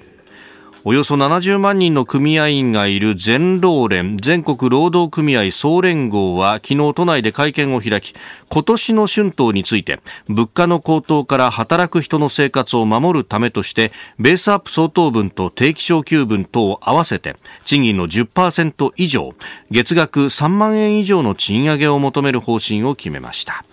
[0.89, 8.15] およそ70万人の組合員がいる全労連全国労働組合総連合は昨日都内で会見を開き
[8.47, 19.33] 今年の春闘について物価の高騰から働く人の生活を守るためとしてベースアップ相当分と定期昇給分とを合わせて賃金の10%以上
[19.69, 23.65] 月額3万円以上の賃上げを求める方針を決めました。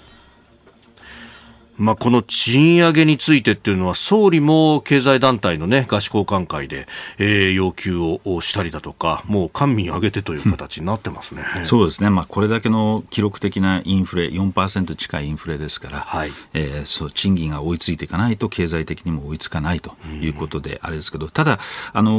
[1.76, 6.86] まあ、この賃上げについてっていうのは総理も経済団体の、ね、合宿交換会で、
[7.18, 16.32] えー、要求をしたりだとかもう官民挙げてという形になってますね、 そうですね、まあ、これだけの記録的なインフレ4%近いインフレですから、はい。
[16.52, 21.58] えー、そう賃金が追いついていかないと経済的にも追いつかないということであれですけど、ただ、
[21.92, 22.10] あの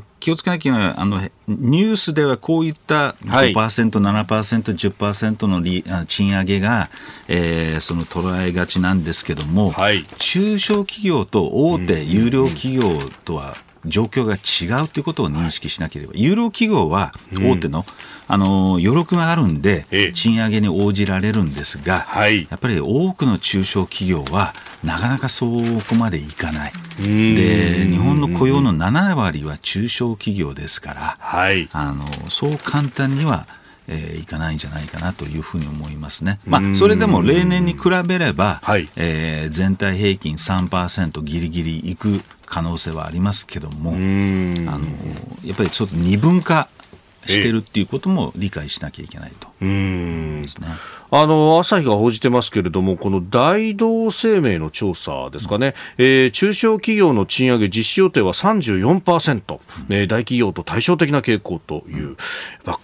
[0.00, 6.90] ー、気をつけなきゃいけないあのニュースではこういった5%、はい、7%、10%の利賃上げが、
[7.28, 17.84] えー、その捉えがちなんですけども、はい、中小企業と大手有料企業とは状況が違うということを認識しなければ、有料企業は大手の、うん、
[18.28, 18.46] あの
[18.80, 25.46] 余力があるんで、賃上げに応じられるんですが、はい、やっぱり多くの中小企業は、なかなかそ
[25.88, 26.72] こまでいかない。
[26.98, 33.46] で、日本の雇用の7割は中小企業ですから、はい、あのそう簡単には、
[33.88, 36.40] えー、いかないんじゃないかなというふうに思いますね。
[36.46, 44.86] まあ、それでも例年に比べれば、はい、えー、全体平均3%ぎりぎりいく可能性はありますけども、あの
[45.44, 46.68] やっぱりちょっと二分化
[47.26, 49.48] してるっていうことも理解しなきゃいけないと。
[49.60, 50.68] ですね。
[51.10, 62.16] あの朝日が報じてますけれども、この大同生命の調査ですかね、うん、えー、中小企業の賃上げ実施予定は34%、うんえー、大企業と対照的な傾向という、うん、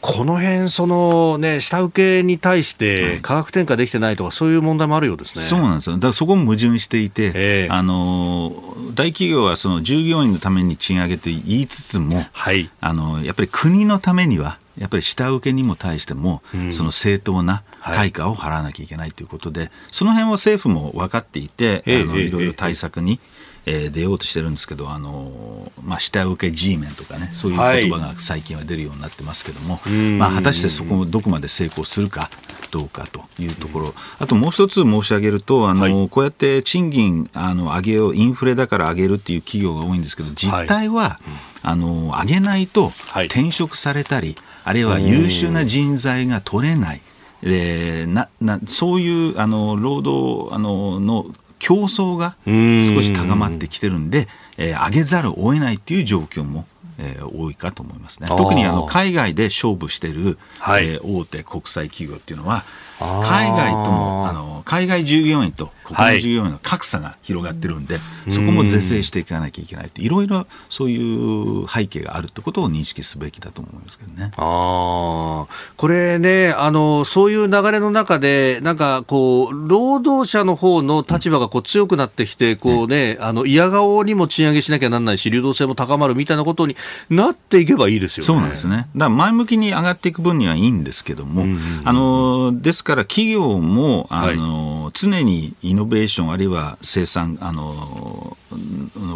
[0.01, 5.43] この辺そのね、下請けに対して価格転嫁できてないとか、そういう問題もあるようですね。
[5.45, 5.97] そうなんですよ。
[5.97, 8.53] だからそこも矛盾していて、えー、あの
[8.95, 23.19] 大企業はその従業員のために賃上げと言いつつも、はい、あのやっぱり国のためには、やっぱり下請けにも対しても、その正当な対価を払わなきゃいけないということで、はい、その辺は政府も分かっていて、あのいろいろ対策に、
[23.67, 32.31] えー、出ようとしてるんですけど、あのまあ、下請け G メンとかね、そういう言葉が最近は出るようになってますけども、はい、まあ、果たしてそこをどこまで成功するか
[32.71, 41.25] どうかというところ、あともう一つ申し上げると、あの、はい、こうやって賃金あの上げよう、インフレだから上げるっていう企業が多いんですけど、実態は、はい、
[41.63, 47.01] あの上げないと転職されたり、あるいは優秀な人材が取れない。
[47.43, 51.27] でななそういうあの労働あのの
[51.59, 56.67] 競争が少し高まってきてるんで、えー、上げざるを得ないっていう状況も
[56.99, 58.29] えー、多いかと思いますね。
[58.29, 62.65] 特にあの海外で勝負している、はい、えー、大手国際企業っていうのは、
[63.01, 74.33] 海外ともあの海外従業員と国内従業員の格差が広がってるんで、はい、そこも是正していかなきゃいけないいろいろそういう背景があるってことを認識すべきだと思いますけどね。
[74.37, 86.77] あこれねあのそういう流れの中でなんかこう労働者の方の立場がこう強くなってきて、こうね、あの嫌顔にも賃上げしなきゃなんないし流動性も高まるみたいなことに
[87.11, 88.27] なっていけばいいですよね。
[88.27, 88.77] そうなんですね。
[88.77, 98.37] だから前向きに上がっていく分にはいいんですけども、うんうんうん、あのですから企業もあの、はい、常にイノベーションあるいは生産あの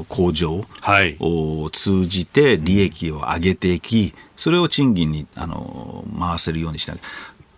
[0.09, 0.65] 向上
[1.21, 6.99] を通じて利益を上げていき、それを賃金にあの回せるようにしない。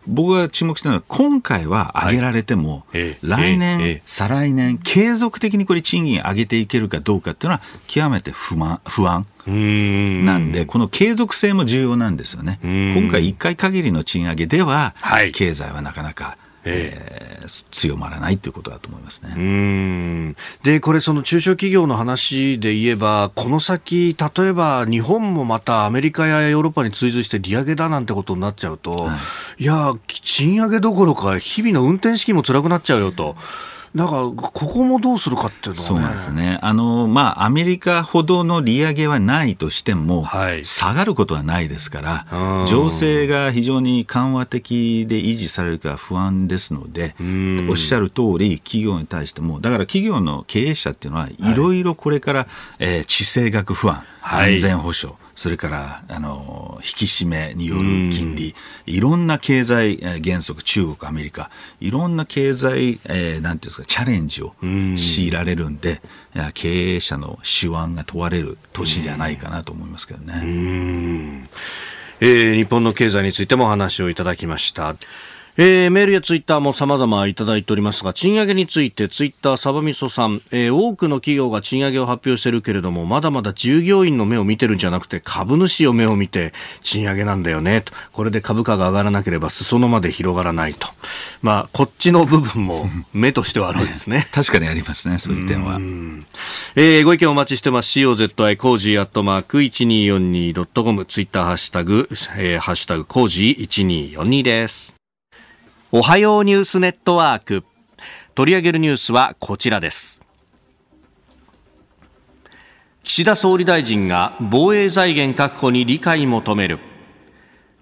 [0.08, 12.58] 僕が注目したのは、今回は上げられても、はい、来年、ええ、再来年、継続的にこれ賃金上げていけるかどうかっていうのは、極めて不満不安なんで、この継続性も重要なんですよね。
[12.62, 14.94] 今回1回限りの賃上げでは、
[15.32, 19.34] 経済はなかなかえー、強まらないということだと思いますね。
[19.36, 20.36] うん。
[20.62, 29.16] でこれ、その中小企業の話で言えば、この先、例えば日本もまたアメリカやヨーロッパに追随して利上げだなんてことになっちゃうと、は
[29.58, 33.36] い、いや、賃上げどころか、日々の運転資金も辛くなっちゃうよと。
[33.94, 36.58] だから、ここもどうするかっていうのは、ね、そうですね。
[36.62, 47.14] あの、まあ、アメリカほどの利上げはないとしても、はい、下がることはないですから、情勢が非常に緩和的で維持されるか不安ですので、
[47.68, 51.54] おっしゃる通り、企業に対しても、だから企業の経営者っていうのは、い。
[51.58, 52.48] ろいろこれから、はい、
[52.78, 61.48] えー、地政学不安、安全保障、それからあの引き締めによる金利、いろんな経済原則、中国、アメリカ、
[61.78, 66.02] いろんな経済、えー、なんていうんですか、チャレンジを強いられるんで、
[66.34, 71.46] ん経営者の手腕が問われる年じゃないかなと思いますけどね。
[72.18, 74.96] えー、日本の経済についてもお話をいただきました。
[75.60, 86.52] えー、メールやツイッターも様々いただいておりますが、賃上げについてツイッターサバミソさん、えー、多くの企業が賃上げを発表しているけれども、まだまだ従業員の目を見てるんじゃなくて、株主を目を見て
[86.82, 87.92] 賃上げなんだよね、と。
[88.12, 90.86] これで株価が上がらなければ裾野まで広がらないと。
[91.42, 94.28] まあ、こっちの部分も 目としてはあるわけですね。
[94.32, 95.80] 確かにありますね、そういう点は。
[96.76, 97.98] えー、ご意見お待ちしてます。
[97.98, 104.97] COZY cozy アットマーク 1242.com ツイッターハッシュタグ、えー、ハッシュタグコージー1242です。
[105.90, 107.64] おはようニュースネットワーク。
[108.34, 110.20] 取り上げるニュースはこちらです。
[113.02, 116.78] 岸田総理大臣が防衛財源確保に理解求める。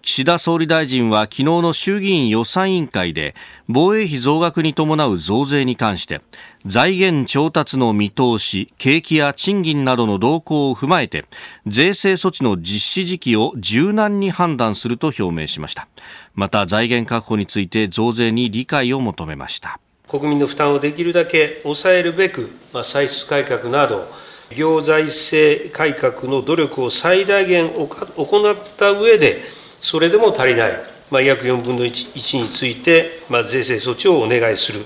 [0.02, 3.34] 岸田総理大臣は昨日の衆議院予算委員会で
[3.66, 6.20] 防衛費増額に伴う増税に関して
[6.64, 11.24] 財源調達の見通し、景気や賃金などの動向を踏まえて
[11.66, 15.88] 税制措置の実施時期を柔軟に判断すると表明しました。
[16.37, 24.07] また財源確保について増税に理解を求めました国民の負担をできるだけ抑えるべく、まあ、歳出改革など
[24.51, 29.43] 行財政改革の努力を最大限行った上で
[29.80, 34.84] それでも足りない、まあ、約4分の 1, 1について、まあ、税制措置をお願いする。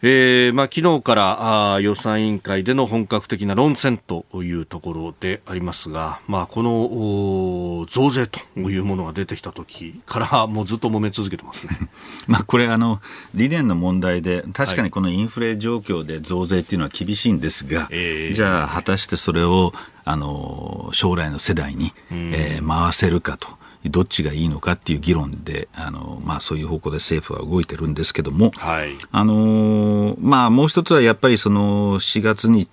[0.00, 11.76] えーまあ、昨日からあ予算委員会での本格的な論戦というところでありますが、まあ、この増税というものが出てきた時からもうずっと揉め続けてますね。
[12.28, 13.00] まあこれあの、
[13.34, 19.72] 理念の問題で確かにこのインフレ状況で増税っていうのは厳しいんですが、はい、じゃあ果たしてそれを
[20.04, 23.58] あの将来の世代に、えー、回せるかと。
[23.84, 32.68] どっちがいいのかっていう議論で、あのまあ、そういう方向で政府は動いてるんですけども、はい、あのまあ、もう一つはやっぱりその4月に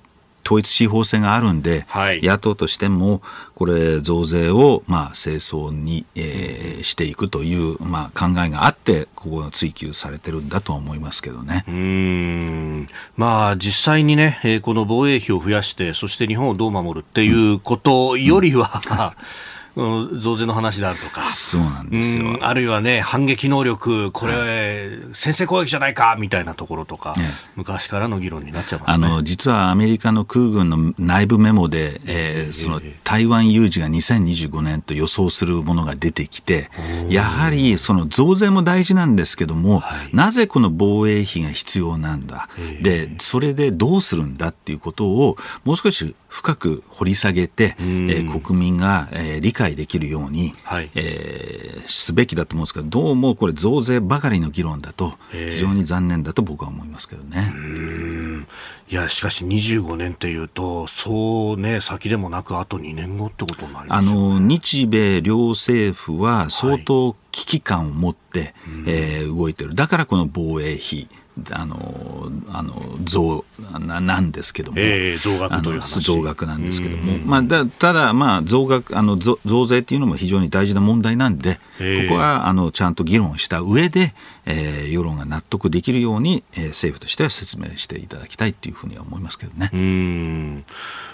[0.45, 3.21] 統一地方選があるんで、はい、野党としても、
[3.55, 11.65] これ、増税を、まあ、清掃に、えー、していくという、まあ、考えがあって、ここが追及されてるんだと思いますけどね。
[11.67, 12.87] うん。
[13.17, 19.11] まあ、実際にね、えー、この防衛費を増やして、そして日本をどう守るっていうことよりは、うんうん
[19.75, 22.37] 増税の話であるとか、そうなんですよ。
[22.41, 36.69] あるいはね、反撃能力、これ、はい、先制攻撃じゃないかみたいなところとか、ね、昔からの議論になっちゃいます、ね、あの実はアメリカの空軍の内部メモで、えー、その台湾有事が2025年と予想するものが出てきて、
[37.09, 42.47] やはりその増税も大事なんですけども、はい、なぜこの防衛費が必要なんだ、
[42.81, 57.53] で、それでどうするんだっていうことを、もう少し深く掘り下げて、えー、国民が、えー、理解できるように、はい、えー、すべきだと思うんですけど、どうもこれ、増税ばかりの議論だと、非常に残念だと僕は思いますけどね。
[58.87, 68.53] いや、しかし25年っていうと、そうね、先でもなく、あと2年後ってことになります、ね、あの日米両政府は相当危機感を持って、はい、
[68.87, 71.09] えー、動いてる、だからこの防衛費。
[71.51, 73.43] あのあの増
[73.85, 81.59] ななんですけども、えー、増額という増額なんですけども、まあ、だただ、まあ、増額あの増税っていうのも非常に大事な問題なんで、こ
[82.09, 84.13] こはあのちゃんと議論した上で、
[84.45, 89.71] えー、世論が納得できるように、えー、政府としては説明していただきたいというふうには思いますけどね。
[89.73, 90.65] うん。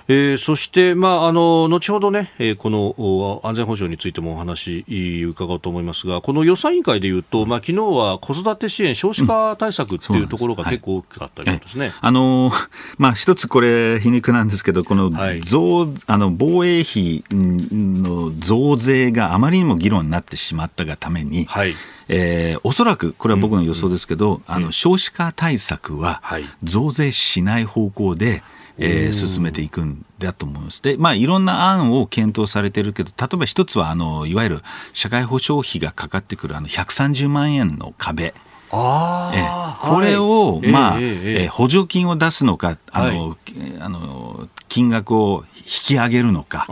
[0.07, 4.85] えー、そして、まあ、あの後ほどね、えー、この安全保障についてもお話
[5.29, 11.85] 伺おうと思いますが、この予算委員会でいうと、まあ昨日は子育て支援、少子化対策っていうところが結構大きかったようですね。
[11.85, 12.51] はい、あの
[12.97, 21.75] まあ、一つこれ、皮肉なんですけど、この増、はい、あの防衛費の増税があまりにも議論になってしまったがために、はい
[22.13, 24.35] えー、おそらく、これは僕の予想ですけど、うん。
[24.35, 26.21] うん、あの少子化対策は
[26.61, 28.43] 増税しない方向で、
[28.77, 30.81] えー、進めていくんだと思います。
[30.81, 38.33] で、まあ、いろんな案を検討されてるけど、例えば一つは、あの、いわゆる社会保障費がかかってくるあの130万円の壁。
[38.73, 43.37] あえこれを、はい、まあ、えー、えー、補助金を出すのか、あの、はい、
[43.79, 46.65] あの金額を引き上げるのか、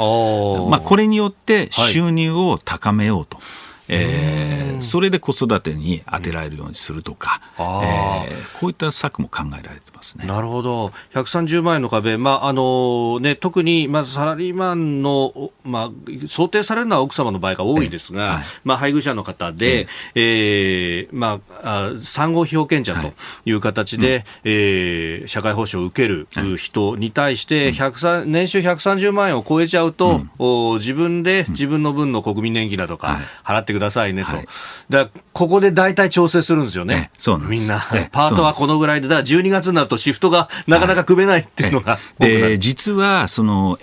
[0.69, 3.37] まあ、これによって収入を高めようと。
[3.37, 3.45] はい
[3.89, 9.98] えー、それで子育てに充てられるようにするとか、えー、こういった策も考えられてます。
[9.99, 10.25] ますね。
[10.25, 10.91] なるほど。
[11.13, 21.07] 130万円の壁、まあ、あのね、特に、まずサラリーマンの、まあ、想定されるのは奥様の場合が多いですが、はい、まあ、配偶者の方で、ええ。
[21.07, 23.13] ー、まあ、産後被保険者と
[23.45, 23.51] い。
[23.51, 26.27] う形で、はいうん、えー、社会保障を受ける
[26.57, 34.35] 人に対して、1年収130万円を超えちゃうと、うん、お自分で自分の分の国民年金だとか、払ってくださいねと。
[34.35, 34.47] はい、
[34.89, 37.11] だここで大体調整するんですよね。
[37.17, 37.79] そうなんみんな。
[38.11, 43.77] パートはこのぐらいで、だから12月になるとシフトがなかなか組めないっていうのが、で、実は、その、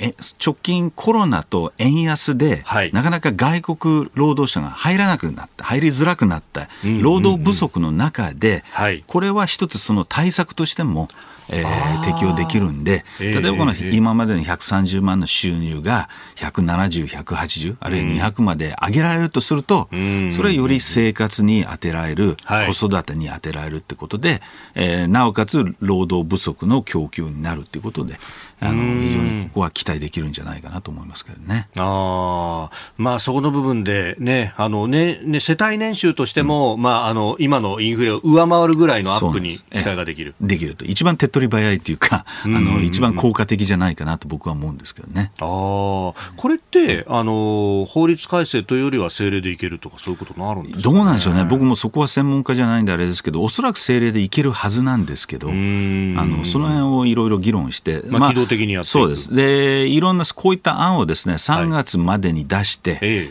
[0.45, 6.69] 直近コロナと円安で、はい、なかなか外国労働者が入らなくなった、入りづらくなった、
[7.03, 8.65] 労働不足の中で、
[9.07, 11.09] これは一つその対策としても、
[11.49, 22.37] えー、適用できるんで、例えばこの今までの130万の収入が170、180、あるいは200まで上げられるとすると、それはより生活に充てられる、
[22.73, 24.43] 子育てに充てられるってことで、
[24.75, 28.19] えー、なおかつ労働不足の供給になるっていうことで、
[28.61, 31.69] あの非常にここは期待できるんじゃないかなと思いますけどね。
[31.77, 40.35] あまあ、そこの部分でね、あのねね世帯年収としても、うん、まあ、あの今のインフレを上回るぐらいのアップに期待ができる。
[40.41, 40.85] できると。
[40.85, 45.33] 一番手っ取り早いっていうか、あの一番効果的じゃないかなと僕は思うんですけどね。
[45.41, 46.15] あこ
[46.49, 51.45] れってあの法律改正というよりは政令でいけるとかそういうことになるんですか、ね、どうなんでしょうね。
[51.45, 59.35] 僕もそこは専門家じゃないんであれですけど、おそらく政令でいけるはずなんですけど、あのその辺をいろいろ議論して、まあ、機動的にやってそうです。
[59.35, 63.31] で、いろんなこういった案をですね、3月までに出して、はい、え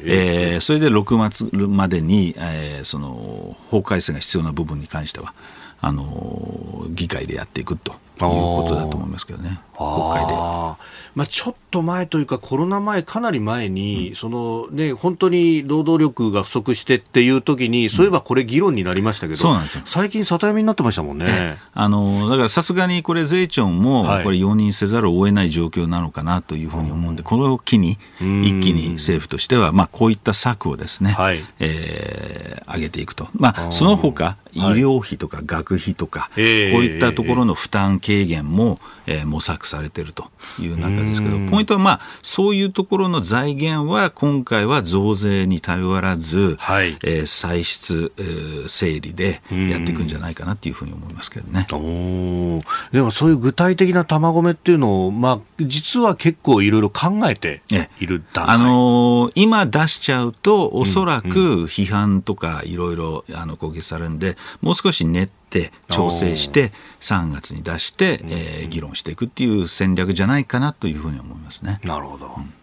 [0.55, 5.33] えー、それで6月までに、えー、その法改正が必要な部分に関しては、
[5.81, 10.95] あの議会でやっていくということだと思いますけどね、国会で。
[11.15, 19.81] まあ、ちょっと前というか、コロナ前、かなり前に、うん、そのね、本当に労働力が不足してっていう時に、そういえばこれ、議論になりましたけど、そうなんですよ。
[19.85, 21.57] 最近、里闇になってましたもんね。
[21.73, 33.29] あのだからさすがにこれ、税調もこれ、容認せざるを得ない状況なのかなというふうに思うんで、これを機に、一気に政府としては、まあ、こういった策をですね、はい、えー、上げていくと。
[33.33, 40.25] まあ、その他医療費とか学費とか、はい、こういったところの負担軽減も、えー、模索されていると
[40.59, 51.67] いう中ですけど、ポイントは、まあ、そういうところの財源は、今回は増税に頼らず、はい、えー、歳出、えー、整理でやっていくんじゃないかなというふうに思いますけどね。
[51.71, 52.61] お
[52.91, 57.61] でも、そういう具体的な玉込めっていうのを、まあ、実は結構いろいろ考えて
[57.99, 63.25] いる段階、あのー、今出しちゃうと、おそらく批判とかいろいろ
[63.57, 71.79] 攻撃されるんで、もう少し練って調整して3月に出して、えー、議論していくっていう戦略じゃないかなというふうに思いますね。
[71.85, 72.25] なるほど。
[72.25, 72.53] うん、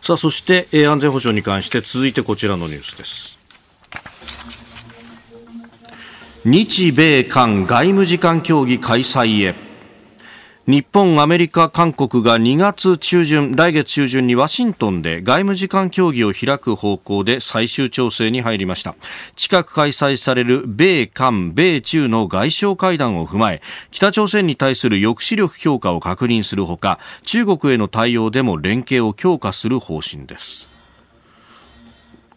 [0.00, 3.38] さあそして、えー、安全保障に関して続いてこちらのニュースです。
[6.46, 9.67] 日米韓外務次官協議開催へ。
[10.68, 18.94] 日本、アメリカ、韓国が2月中旬、来月中旬にワシントンで外務次官協議を開く方向で最終調整に入りました。
[19.34, 30.68] 近く開催される米韓、米中の外相会談を踏まえ、北朝鮮に対する抑止力強化を確認するほか、中国への対応でも連携を強化する方針です。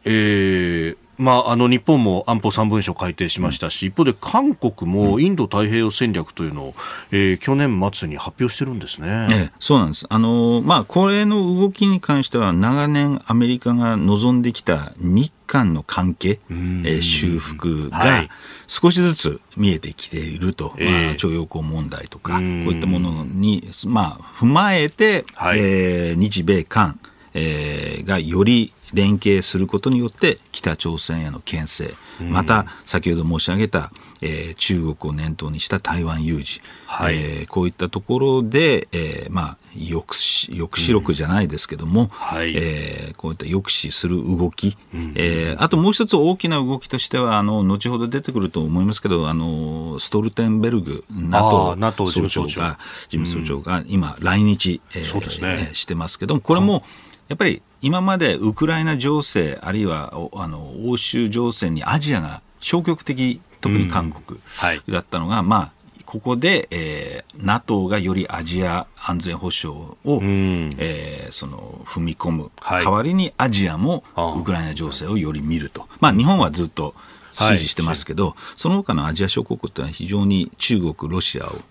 [0.06, 6.74] えー、まあ、あの日本も安保3文書改定しましたし、一方で韓国もインド太平洋戦略というのを、
[7.12, 9.28] えー、去年末に発表してるんですね。
[9.30, 10.08] ええ、そうなんです。
[10.10, 18.28] あのまあ、これの動きに関しては、長年アメリカが望んできた日韓の関係、えー、修復が
[18.66, 27.00] 少しずつ見えてきていると、はい、まあ、徴用工問題とか、こういったものに、まあ、踏まえて、はい、えー、日米韓、
[27.34, 42.08] えー、がより連携することによって北朝鮮への牽制、また先ほど申し上げた、えー、中国を念頭にした台湾有事、はい、えー、こういったところで、えー、まあ抑止抑止力じゃないですけども、うん。
[42.10, 52.42] はい、えー、こういった抑止する動き、うん、えー、あともう一つ大きな動きとしてはあの後ほど出てくると思いますけどあのストルテンベルグ NATO 総長。
[52.52, 52.78] が
[53.08, 56.84] 事務総長が今来日、えーね、してますけどもこれも
[57.32, 64.42] やっぱり今までウクライナ情勢あるいはあの欧州情勢にアジアが消極的特に韓国
[64.90, 65.72] だったのが、うんはい、まあ
[66.06, 74.04] ここで、えー、NATO がよりアジア安全保障を、うん、えー、その踏み込む、はい、代わりにアジアも
[74.38, 76.96] ウクライナ情勢をより見ると、まあ、日本はずっと
[77.42, 81.62] 支持してますけど、はい、その他のアジア諸国ってのは非常に中国、ロシアを、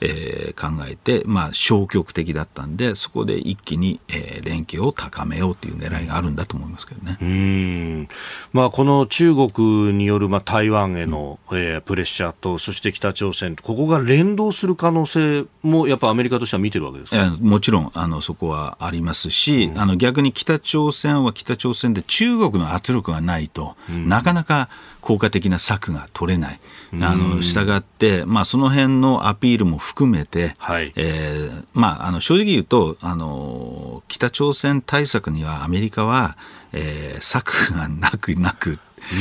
[0.00, 7.18] えー、考えて、まあ、消極的だったんで、そこで一気に、えー、連携を高めようという狙いがあるんだと思いますけどね。
[7.20, 8.08] うん。
[8.52, 17.36] まあ、この中国による、まあ、台湾への、うん、えー、プレッシャーと、そして北朝鮮、ここが連動する可能性も、やっぱアメリカとしては見てるわけですか？
[17.40, 24.68] もちろんあのそこはありますし、うん、あの逆に北朝鮮は北朝鮮で中国の圧力がないと、うん、なかなか
[25.08, 26.60] 効果的な策が取れない。
[27.00, 36.36] あの、従って、まあ、その辺のアピールも含めて、はい、えー、まあ、あの、正直言うと、あの、北朝鮮対策にはアメリカは、
[36.74, 38.78] えー、策がなくなく、
[39.12, 39.16] え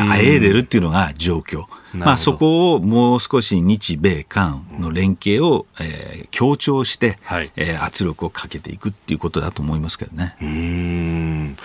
[0.00, 1.64] ー、あえいでるっていうのが状況。
[1.94, 10.36] まあ、そこをもう少し日米韓の連携を、えー、強調して、はい、えー、圧力をかけていくっていうことだと思いますけどね。
[10.42, 11.56] うん。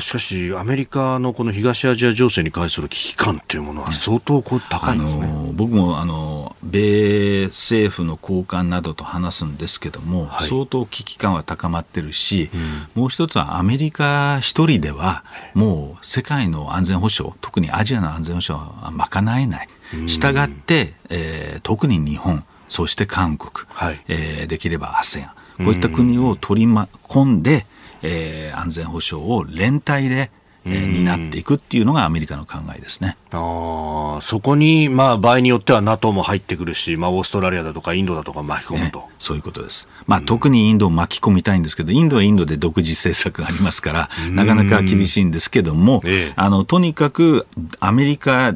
[0.00, 19.68] しかし、アメリカのこの東アジア情勢に関する危機感っていうものは相当こう高いんですね、あの僕もあの米政府の高官などと話すんですけども、はい、相当危機感は高まってるし、うん、もう一つはアメリカ一人ではもう世界の安全保障特にアジアの安全保障は賄えない。
[20.06, 25.28] したがって、えー、特に日本、そして韓国、はい、えー、できれば ASEAN、
[25.58, 27.66] こういった国を取り込んで、
[28.02, 30.30] えー、安全保障を連帯で
[30.66, 33.16] えー、担っていくっていうのがアメリカの考えですね。
[33.30, 39.88] あそこに、まあ、場合によっては NATO も入ってくるし、まあ、オーストラリアだとかインドだとか巻き込むと、ね、そういうことです。
[40.06, 47.46] まあ、特にインドを巻き込みたいんですけど、インドはインドで独自政策がありますから、なかなか厳しいんですけども、ええ、あのとにかく
[47.80, 48.54] アメリカ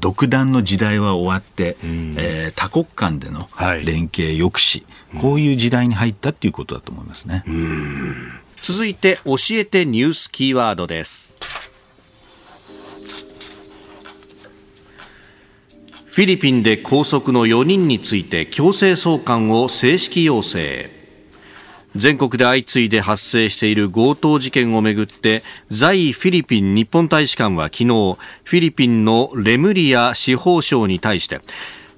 [0.00, 3.48] 独断の時代は終わって、えー、多国間での
[3.84, 7.44] 連携抑止、はい、こういう時代に入ったっていうことだと思いますね。
[8.62, 11.36] 続いて教えてニュースキーワードです。
[16.06, 20.90] フィリピンで拘束の4人について強制送還を正式要請。
[21.96, 31.40] 全国で相次いで発生している強盗事件をめぐって在フィリピン日本大使館は昨日フィリピンのレムリア司法省に対して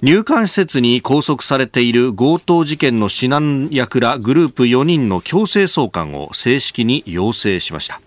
[0.02, 8.00] 入管施設に拘束されている強盗事件の指南役らグループ4人の強制送還を正式に要請しました。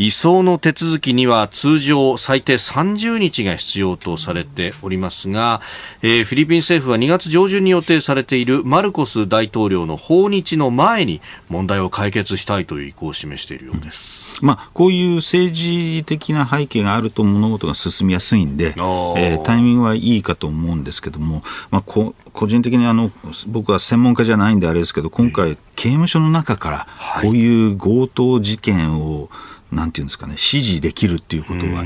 [0.00, 5.60] 移送の手続きには通常最低30日が必要とされておりますが、
[6.00, 11.20] えー、フィリピン政府は2月上旬に予定されているマルコス大統領の訪日の前に
[11.50, 23.10] 問題を解決したいという意向を示しているようです、まあ、こういう政治的な背景があると物事が進みやすいんで、えー、タイミングはいいかと思うんですけども、まあ、こ個人的にあの
[23.48, 26.86] 僕は専門家じゃないんであれですけど今回刑務所の中から
[27.20, 29.28] こういう強盗事件を
[29.72, 31.84] なんていうんですかね、支持できるっていうことは、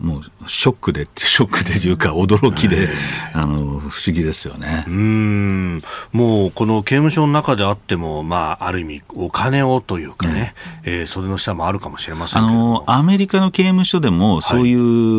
[0.00, 2.88] もうショックで、ショックでというか、驚きで、
[3.32, 4.84] あの、不思議ですよね。
[4.86, 5.82] うん。
[6.12, 10.54] もう、この刑務所の中であっても、まあ、ある意味、お金をというかね、ね。
[10.84, 14.74] えー、それの下もあるかもしれませんあの、アメリカの刑務所でも、そうい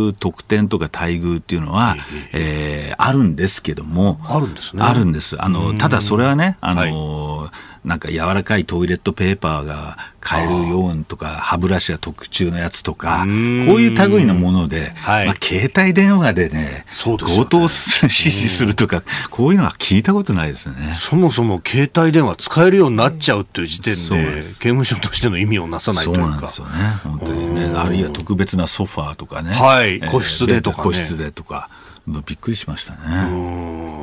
[0.10, 2.00] う特典とか待遇っていうのは、はい、
[2.34, 4.84] えー、あるんですけども、あるんですね。
[4.84, 5.42] あるんです。
[5.42, 7.52] あの、ただそれはね、あの、はい
[7.88, 20.96] なんか柔らかいトイレットペーパーが買えるようにとか、歯ブラシが特注のやつとか、こういう類のもので、はい、まあ、携帯電話でね、ね強盗を指示するとか、こういうのは聞いたことないですよね。
[21.00, 26.22] そもそも携帯電話使えるようになっちゃうっていう時点で、刑務所としての意味をなさないというか。
[26.22, 27.72] そうなんですよね、本当にね。
[27.74, 29.54] あるいは特別なソファーとかね。
[29.54, 31.70] はい、個室でとか、ね、個室でとか。
[32.08, 32.98] びっくりしましたね。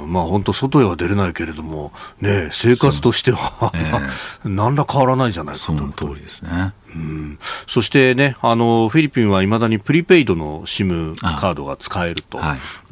[0.07, 4.01] まあ本当外へは出れないけれども、ね、生活としては、えー、
[4.49, 5.67] 何ら変わらないじゃないかと。
[5.67, 6.75] その通りですね。
[6.95, 12.39] うん、そしてね、あの、フィリピンはいまだにプリペイドの SIM カードが使えると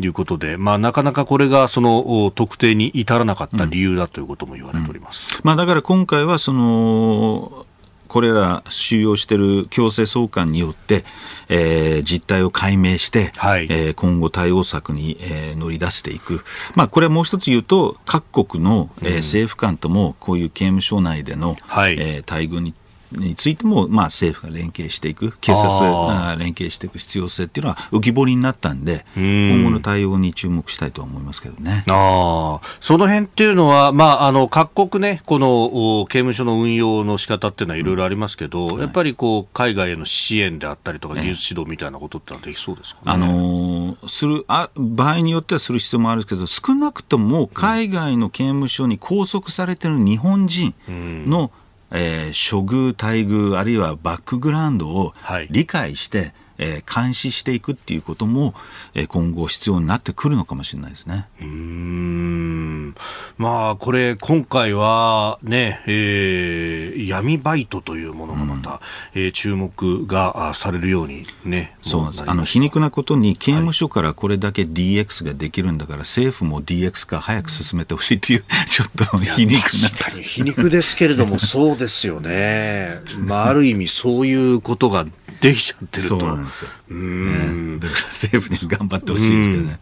[0.00, 5.28] いうことで、はい、まあなかなかこれがその特定に至らなかった理由だということも言われております。
[5.30, 7.66] うんうん、まあだから今回はその、
[8.12, 11.06] これら収容している強制送還によって、
[11.48, 16.44] えー、実態を解明して、はい、えー、今後対応策に、えー、乗り出していく、
[16.74, 22.74] まあ、これはもう一つ言うと各国の、えー、政府間ともこういう刑務所内での、はい、えー、待遇に
[23.16, 31.84] についても、まあ、政府が連携していく、警察が連携していく必要性っていうのは浮き彫りになったんで、今後の対応に注目したいと思いますけどね。
[31.88, 51.50] あその辺っていうのは、まあ、あの各国ね、この刑務所の運用の仕方っていうのはいろいろありますけど、うん、やっぱりこう海外への支援であったりとか、技術指導みたいなことってのはできそうですか、ね、あのするあ場合によってはする必要もあるんですけど、少なくとも海外の刑務所に拘束されている日本人の、うん
[51.92, 55.14] えー、処遇、待遇、あるいはバックグラウンドを
[55.50, 58.54] 理解して、はいえー、監視していくっていうことも、
[58.94, 61.28] えー、今後必要になってくるのかもしれないですね。
[61.40, 62.94] うん
[63.38, 68.80] まあ、これ、今回はね、えー、闇バイトというものがまた、
[69.14, 72.24] うん、えー、注目がされるようにね、そうなんです。
[72.26, 80.20] あの、皮肉なことに、刑務所からこれだけ DX ができるんだから、はい、政府も DX 化早く進めてほしいっていう、 ちょっと皮肉な。
[80.20, 83.00] 皮肉ですけれども、そうですよね。
[83.26, 85.06] まあ、ある意味そういうことが
[85.40, 86.20] できちゃってると。
[86.20, 86.70] そうなんですよ。
[86.90, 89.80] うん、ね、だから政府に頑張ってほしいですけどね。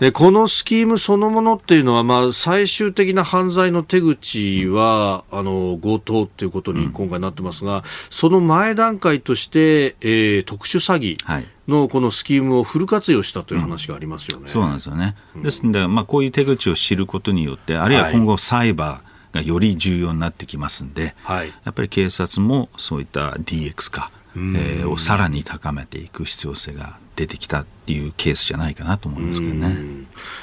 [0.00, 14.42] でこのスキームそのものっていうのは、まあ、最終的な犯罪の手口は、あの強盗っていうことに今回なってますが、うん、その前段階として、えー、特殊詐欺のこのスキームをフル活用したという話がありますよね。
[14.42, 15.16] うん、そうなんですよね。
[15.36, 29.76] ですので、まあ、こういう手口を知ることによって、あるいは今後サイバーがより重要になってきますんで、はい、やっぱり警察もそういった DX 化、えー、をさらに高めていく必要性が出てきたっていうケースじゃないかなと思いますけどね。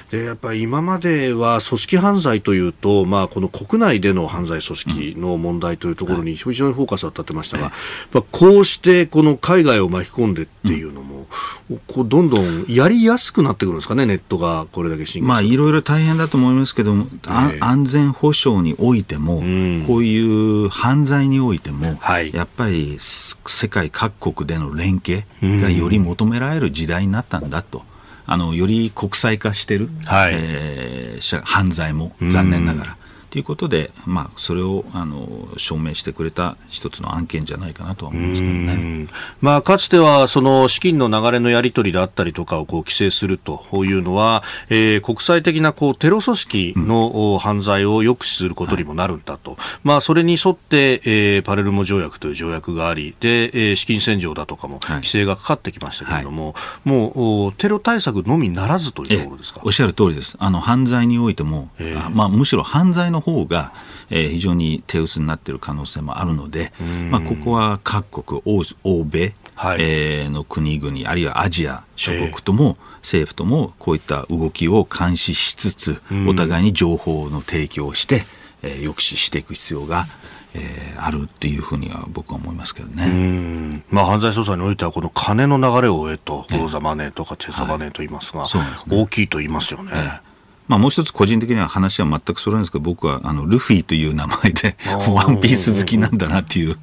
[0.09, 7.73] でやっぱり今までは組織犯罪というと、まあ、この国内での犯罪組織の問題というところに非常にフォーカスを当てましたが、
[8.13, 11.25] うん、こうしてこの海外を巻き込んでっていうのも、
[11.69, 27.83] うん、こうどんどんやりやすくなってくるんですかね、ネットがこれだけ進化まあ、いろいろ大変だと思いますけども、えー、安全保障においても、うん、こういう犯罪においても、はい、やっぱり世界各国での連携がより求められる時代になったんだと。
[28.25, 32.97] あのより国際化してる、はい、えー、犯罪も残念ながら。
[33.33, 39.07] ということで、まあ、それをあの証明してくれた一つの案件じゃないかなとは思いますけどね、
[39.41, 59.61] まあ、かつてはその資金の流れのやり取りであったりとかをこう規制するというのは、えー、国際的なこうテロ組織の犯罪を抑止することにもなるんだと、はい、まあ、それに沿って、えー、パレルモ条約という条約がありで、えー、資金洗浄だとかも規制がかかってきましたけれども、はい、もうテロ対策のみならずというところですか？
[59.63, 63.73] おっしゃる通りです、あの犯罪においても、えー、まあ、むしろ犯罪の方が、
[64.09, 66.71] えー、非常に手薄になっている可能性もあるので、
[67.09, 78.25] まあ、ここは各国欧、欧米、はい、えー、の国々、あるいはアジア諸国とも、政府ともこういった動きを監視しつつ、お互いに情報の提供をして、
[78.61, 80.07] えー、抑止していく必要が
[80.55, 83.83] えー、あるっていうふうには僕は思いますけどね。
[83.89, 88.49] まあ、犯罪捜査においては、この金の流れをえと、フォーザマネーとかチェサマネーと言いますが、はい。
[88.49, 89.91] すね、大きいと言いますよね。
[89.93, 90.32] えー
[90.73, 94.75] まあ、もう一つ個人的には話は全くそれなんですけど、僕はあのルフィという名前で、
[95.13, 96.77] ワンピース好きなんだなっていう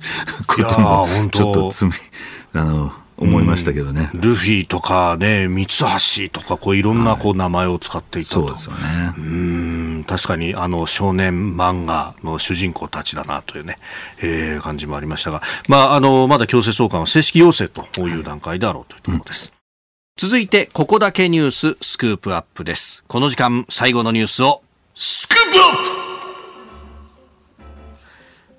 [0.47, 1.93] ことも、ちょっとつみ、
[2.53, 4.09] あの、思いましたけどね。
[4.15, 9.15] ルフィとかね、三橋とか、こういろんなこう名前を使っていたと、はい、そうですよね。
[9.19, 13.79] うん、確かにあの少年漫画の主人公たちだなというね、
[14.23, 19.49] えー、感じもありましたが、まあ、あの、まだ強制送還は正式要請という段階であろうというところです。
[19.49, 19.60] はいうん
[20.23, 23.05] 続いて、ここだけニューススクープアップです。
[23.09, 24.61] この時間、最後のニュースを、
[24.95, 25.89] スクープアップ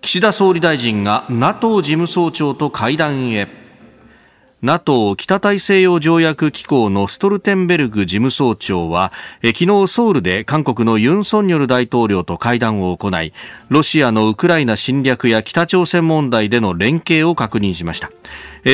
[0.02, 3.61] 岸田総理大臣が NATO 事務総長と会談へ。
[4.62, 9.12] NATO 北大西洋条約機構のストルテンベルグ事務総長は
[9.44, 13.34] 昨日ソウルで韓国のユン・ソンニョル大統領と会談を行い
[13.70, 18.12] ロシアのウクライナ侵略や北朝鮮問題での連携を確認しました。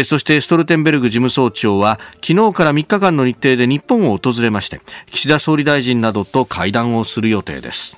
[0.04, 7.98] そしてストルテンベルグ事務総長は昨日から3日間の日程で日本を訪れまして岸田総理大臣などと会談をする予定です。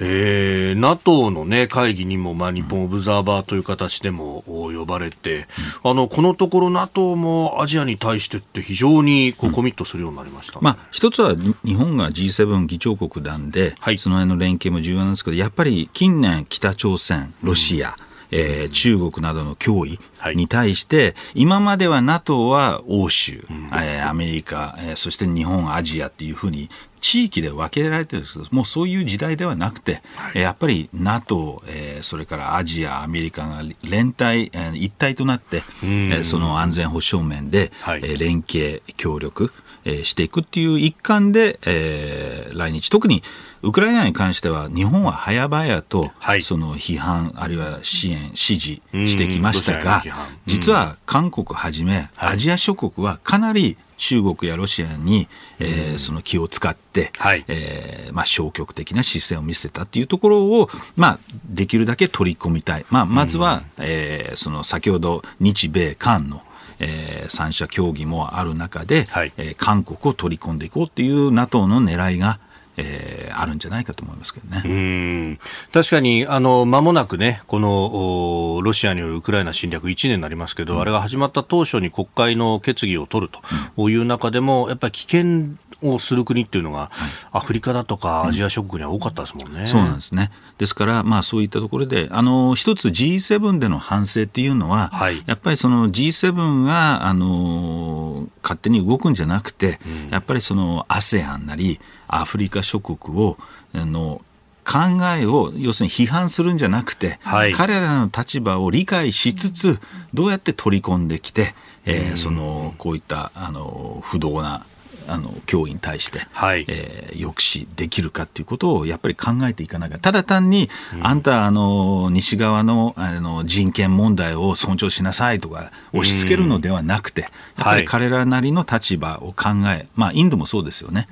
[0.00, 5.46] えー、NATO の、ね、会議にも、まあ、日本オブザーバーという形でも呼ばれて、
[5.84, 11.34] うん、あのこのところ NATO もアジアに対してって非常にこうコミットするようになりました、ねうん、まあ、一つは
[11.64, 20.00] 日本が G7 議長国なんで、はい、その辺の連携も重要なんですけどやっぱり近年北朝鮮ロシア、うんえー、中国などの脅威
[20.34, 26.68] に対して、はい、今までは NATO は欧州、うん、えー、アメリカ、えー、そして日本、アジアっていうふうに
[27.04, 39.52] 地域で分けられてるんですけど、もうそういう時代ではなくて、はい、やっぱり NATO、えー、それからアジア、アメリカが連帯、えー、一体となって、えー、その安全保障面で、はい、えー、連携、協力、
[39.84, 43.22] えー、していくっていう一環で、えー、来日、特に
[43.60, 50.02] ウクライナに関しては、日本は早々と、その批判、あるいは支援、支持してきましたが、
[50.46, 55.28] 実は韓国はじめ、アジア諸国はかなり中国やロシアに、
[55.58, 61.18] えー、その気を使って、はい、えー、まあ、消極的な姿勢を見せたというところを、まあ、
[61.48, 62.86] できるだけ取り込みたい。
[62.90, 66.42] まあ、まずは、うん、えー、その先ほど日米韓の
[66.80, 72.40] えー、三者協議もある中で、はい、えー、韓国を取り込んでいこうという NATO の狙いが
[72.76, 74.62] えー、あるんじゃないかと思いますけどね。
[74.64, 75.38] うん
[75.72, 83.32] 確かに、あの、間もなくね、この、ロシアによるウクライナ侵略1年になりますけど、うん、あれが始まった当初に国会の決議を取る
[83.76, 86.90] という中でも、やっぱり危険をする国っていうのが、
[87.32, 89.62] アフリカだとかアジア諸国には多かったですもんね。
[89.62, 90.30] うん、そうなんですね。
[90.58, 103.36] ですから、まあそういったところで、あの、一つ G7 での反省っていうのは、はい、やっぱりその G7 が、あの、勝手に動くんじゃなくて、うん、やっぱりその ASEAN なり、アフリカ諸国を、
[103.74, 104.20] あの、
[104.64, 104.78] 考
[105.18, 109.78] えを要するに批判するんじゃなくて、はい、彼らの立場を理解しつつ
[110.14, 114.64] どうやって取り込んできて、えー、そのこういったあの不動な
[115.08, 119.98] あの脅威に対して、はい、えー、抑止できるかということをやっぱり考えていかなきゃ。
[119.98, 131.08] ただ単に、うん、あんたあの西側のあの人権問題を尊重しなさいとか押し付けるのではなくて、やっぱり彼らなりの立場を考え、まあ、インドもそうですよね、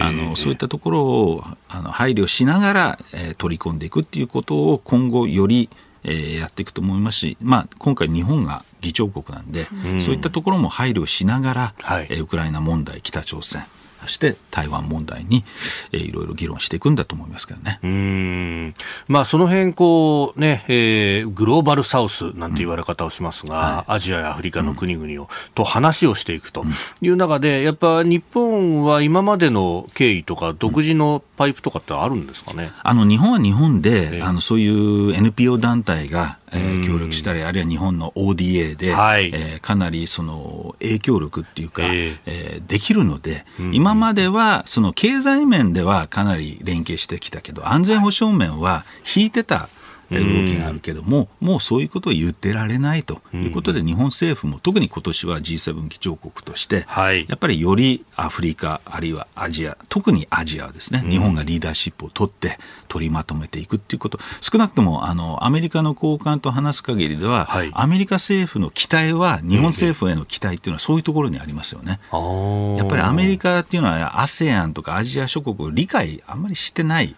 [0.00, 5.68] あのそういったところをあの配慮しながら、えー、取り込んでいくっていうことを今後より
[6.06, 13.64] えー、やっていくと思いますし、まあ、今回日本が議長国なんで、うん、そういったところも配慮しながら、はい、えウクライナ問題、北朝鮮、
[14.02, 15.44] そして台湾問題に、
[15.90, 17.80] えー、いろいろ議論していくんだと思いますけどね。
[17.82, 18.74] うん。
[19.08, 26.64] まあ、その辺こうね、えー、グローバルサウスなんて言われ方をしますが、うんはい、アジアやアフリカの国々を、と話をしていくと
[27.00, 32.70] いう中で、やっぱ日本は今までの経緯とか、独自のパイプとかってあるんですかね？
[32.82, 48.84] あの日本は日本で、えー、あのそういう NPO 団体がえー、協力したり、あるいは日本の ODA で、はい、えー、かなりその影響力っていうか、えー、えー、できるので、うん、今まではその経済面ではかなり連携してきたけど、安全保障面は
[49.16, 49.68] 引いてた
[50.10, 53.20] 動きがあるけども、もうそういうことを言ってられないと。
[53.34, 56.86] いうことで、日本政府も特に今年は G7 議長国として、
[57.28, 72.00] やっぱりよりアフリカ、あるいはアジア、特にアジアですね、日本がリーダーシップを取って取りまとめていくっていうこと、少なくともあのアメリカの高官と話す限りでは、アメリカ政府の期待は、日本政府への期待っていうのはそういうところにありますよね。
[72.12, 77.14] やっぱりアメリカっていうのは ASEAN とかアジア諸国を理解あんまりしてない。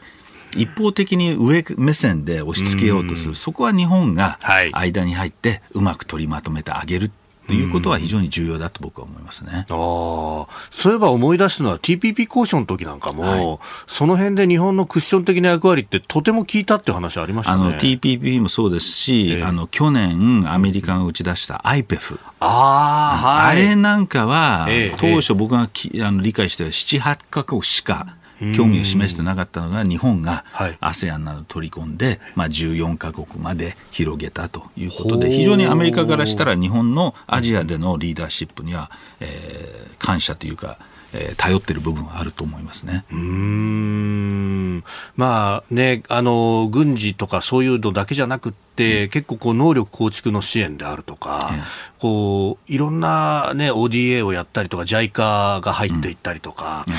[0.57, 4.39] 一方的に上目線で押し付けようとする、そこは日本が
[4.73, 7.11] 間に入ってうまく取りまとめてあげる
[7.49, 9.65] ということは非常に重要だと僕は思いますね。
[9.71, 17.63] あそういえば思い出したのは TPP 交渉の時なんかも、はい、その辺で日本のクッション的な役割ってとても効いたっていう話ありましたね。
[17.63, 22.19] あの TPP もそうですし、えー、あの去年アメリカが打ち出した IPEF。
[22.41, 28.18] あ,、はい、あれなんかは、えー、当初僕がきあの理解しては7、8カ国しか
[28.55, 30.45] 興味を示してなかったのが、日本が
[30.81, 40.79] ASEAN など取り込んで、まあ、14か国まで広げたということで、非常にアメリカからしたら、日本のアジアでのリーダーシップには、えー、感謝というか、
[41.13, 43.05] えー、頼ってる部分はあると思いますね。
[43.11, 44.85] うん。
[45.17, 51.51] まあね、あの軍事とかそういうのだけじゃなくて、うん、結構こう能力構築の支援であるとか、
[51.99, 56.85] こういろんなね ODA をやったりとか JICA が入っていったりとか。
[56.87, 56.95] うん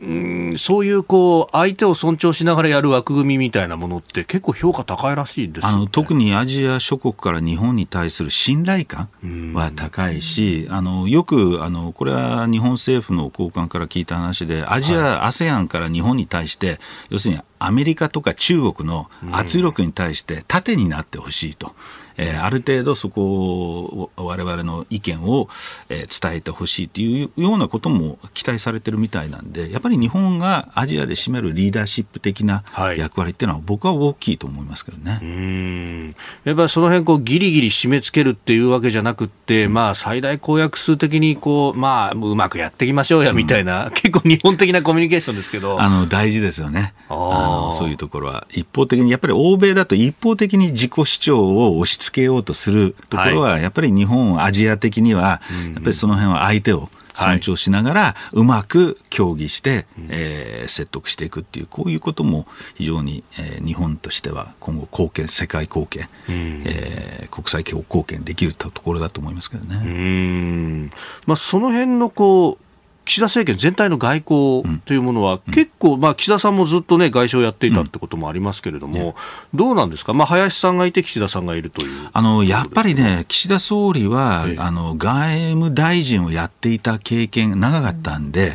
[0.00, 9.08] うんうんそういうこう相手を尊重しながらやる枠組みみたいなものって結構評価高いらしいです、ね、あの特にアジア諸国から日本に対する信頼感
[9.54, 16.78] は高いし、あのよくあのこれは日本政府の高官から聞いた話でアジア、はい、ASEAN から日本に対して
[17.10, 21.74] 要するにアメリカとか中国の圧力に対して盾になってほしいと。
[22.20, 23.22] えー、ある程度そこ
[23.82, 25.48] を我々の意見を、
[25.88, 32.62] えー、伝えてほしいというようなことも期待されてるみたいなんでやっぱり日本がアジアで占めるリーダーシップ的な
[32.98, 35.18] 役割っていうのは僕は大きいと思いますけどね。
[35.22, 36.16] うん。
[36.44, 45.80] やっぱりその辺こうギリギリ締め付けるっていうわけじゃなくて、うん、まあ最大公約数的にこうまあうまくやっていきましょうやみたいな、うん、結構日本的なコミュニケーションですけど。
[45.80, 46.92] あの大事ですよね。
[47.08, 48.46] あのそういうところは。
[48.50, 55.40] 一方的にやっぱり欧米だと一方的に自己主張を押し付けようとするところは、やっぱり日本、アジア的には、
[55.74, 69.76] やっぱりその辺は相手を尊重しながら、うまく協議して、えー、説得していくっていう、こういうことも非常に、えー、日本としては今後、貢献、世界貢献、うん、えー、国際貢献できるところだと思いますけどね。
[69.76, 70.90] うん。
[71.26, 72.69] まあ、その辺のこう
[73.10, 79.16] 岸田政権全体の外交というものは、結構、まあ、岸田さんもずっと、ね、外相をやっていたってこともありますけれども、
[79.52, 82.08] どうなんですか、まあ、林さんがいて、岸田さんがいるという。
[82.12, 88.52] あのやっぱりね、岸田総理は、ええ、あの外務大臣をやっていた経験、長かったんで、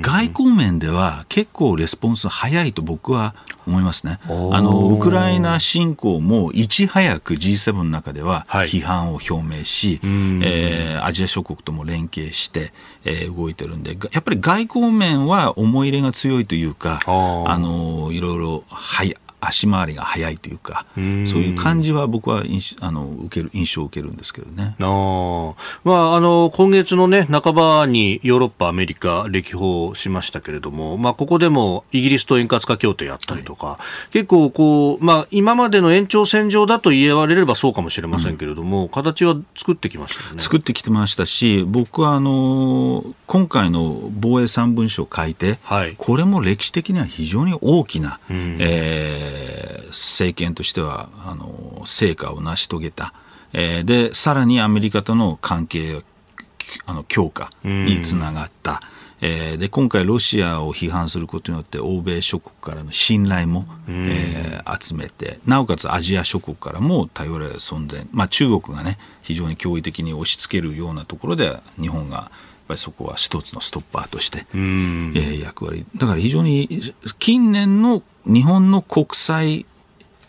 [0.00, 3.34] 外交面では結構レスポンス早いと僕は
[3.66, 4.20] 思いますね。
[4.24, 10.10] あのウクライナ侵攻もいち早く G7 の中では批判を表明し、はい、
[10.44, 12.72] えー、アジア諸国とも連携して、
[13.08, 22.42] えー、動いてるんでやっぱり外交面は思い入れが強いというかあのいろいろはい足回りが速いというか、うそういう感じは僕は
[22.80, 24.74] あの受ける印象を受けるんですけどね。
[24.80, 33.78] あまあ、あの今月の、ね、半ばにヨーロッパ、アメリカ歴訪しましたけれども、まあ、ここでもイギリスと円滑化協定やったりとか、は
[34.08, 40.42] い、結構こう、まあ、今までの延長線上だと言われればそうかもしれませんけれども、うん、形は作ってきましたね。
[40.42, 53.12] 作ってきてましたし、僕はあの今回の防衛3文書改定、はい、これも歴史的には非常に大きな、うん、えーえー、政権としてはあの成果を成し遂げた、
[53.52, 56.02] えー、でさらにアメリカとの関係
[56.86, 58.80] あの強化につながった。
[59.20, 72.30] えー、で今回、ロシアを批判することによって欧米諸国からの信頼も、えー、集めてなおかつアジア諸国からも頼れる存在、まあ、中国が、ね、非常に驚異的に押し付けるようなところで日本が
[72.68, 76.68] ぱりそこは一つのストッパーとして、えー、役割だから非常に
[77.18, 79.66] 近年の日本の国際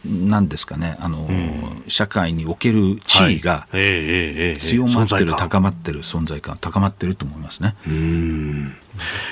[0.05, 3.67] なんですかね、あの、うん、社会における地位が
[4.57, 7.75] 強まってる、高まってる存在感、高まってると思いますね。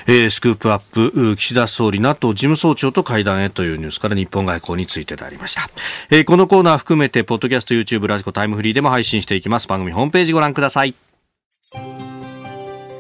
[0.08, 5.70] えー、スクープアップ、岸田総理 NATO 事務総長と会談へというニュースから日本外交についてでありました。
[6.10, 9.70] えー、このコーナー含めて、ポッドキャスト、YouTube、 radiko、タイムフリーでも配信していきます。
[9.70, 11.07] 番組ホームページご覧ください。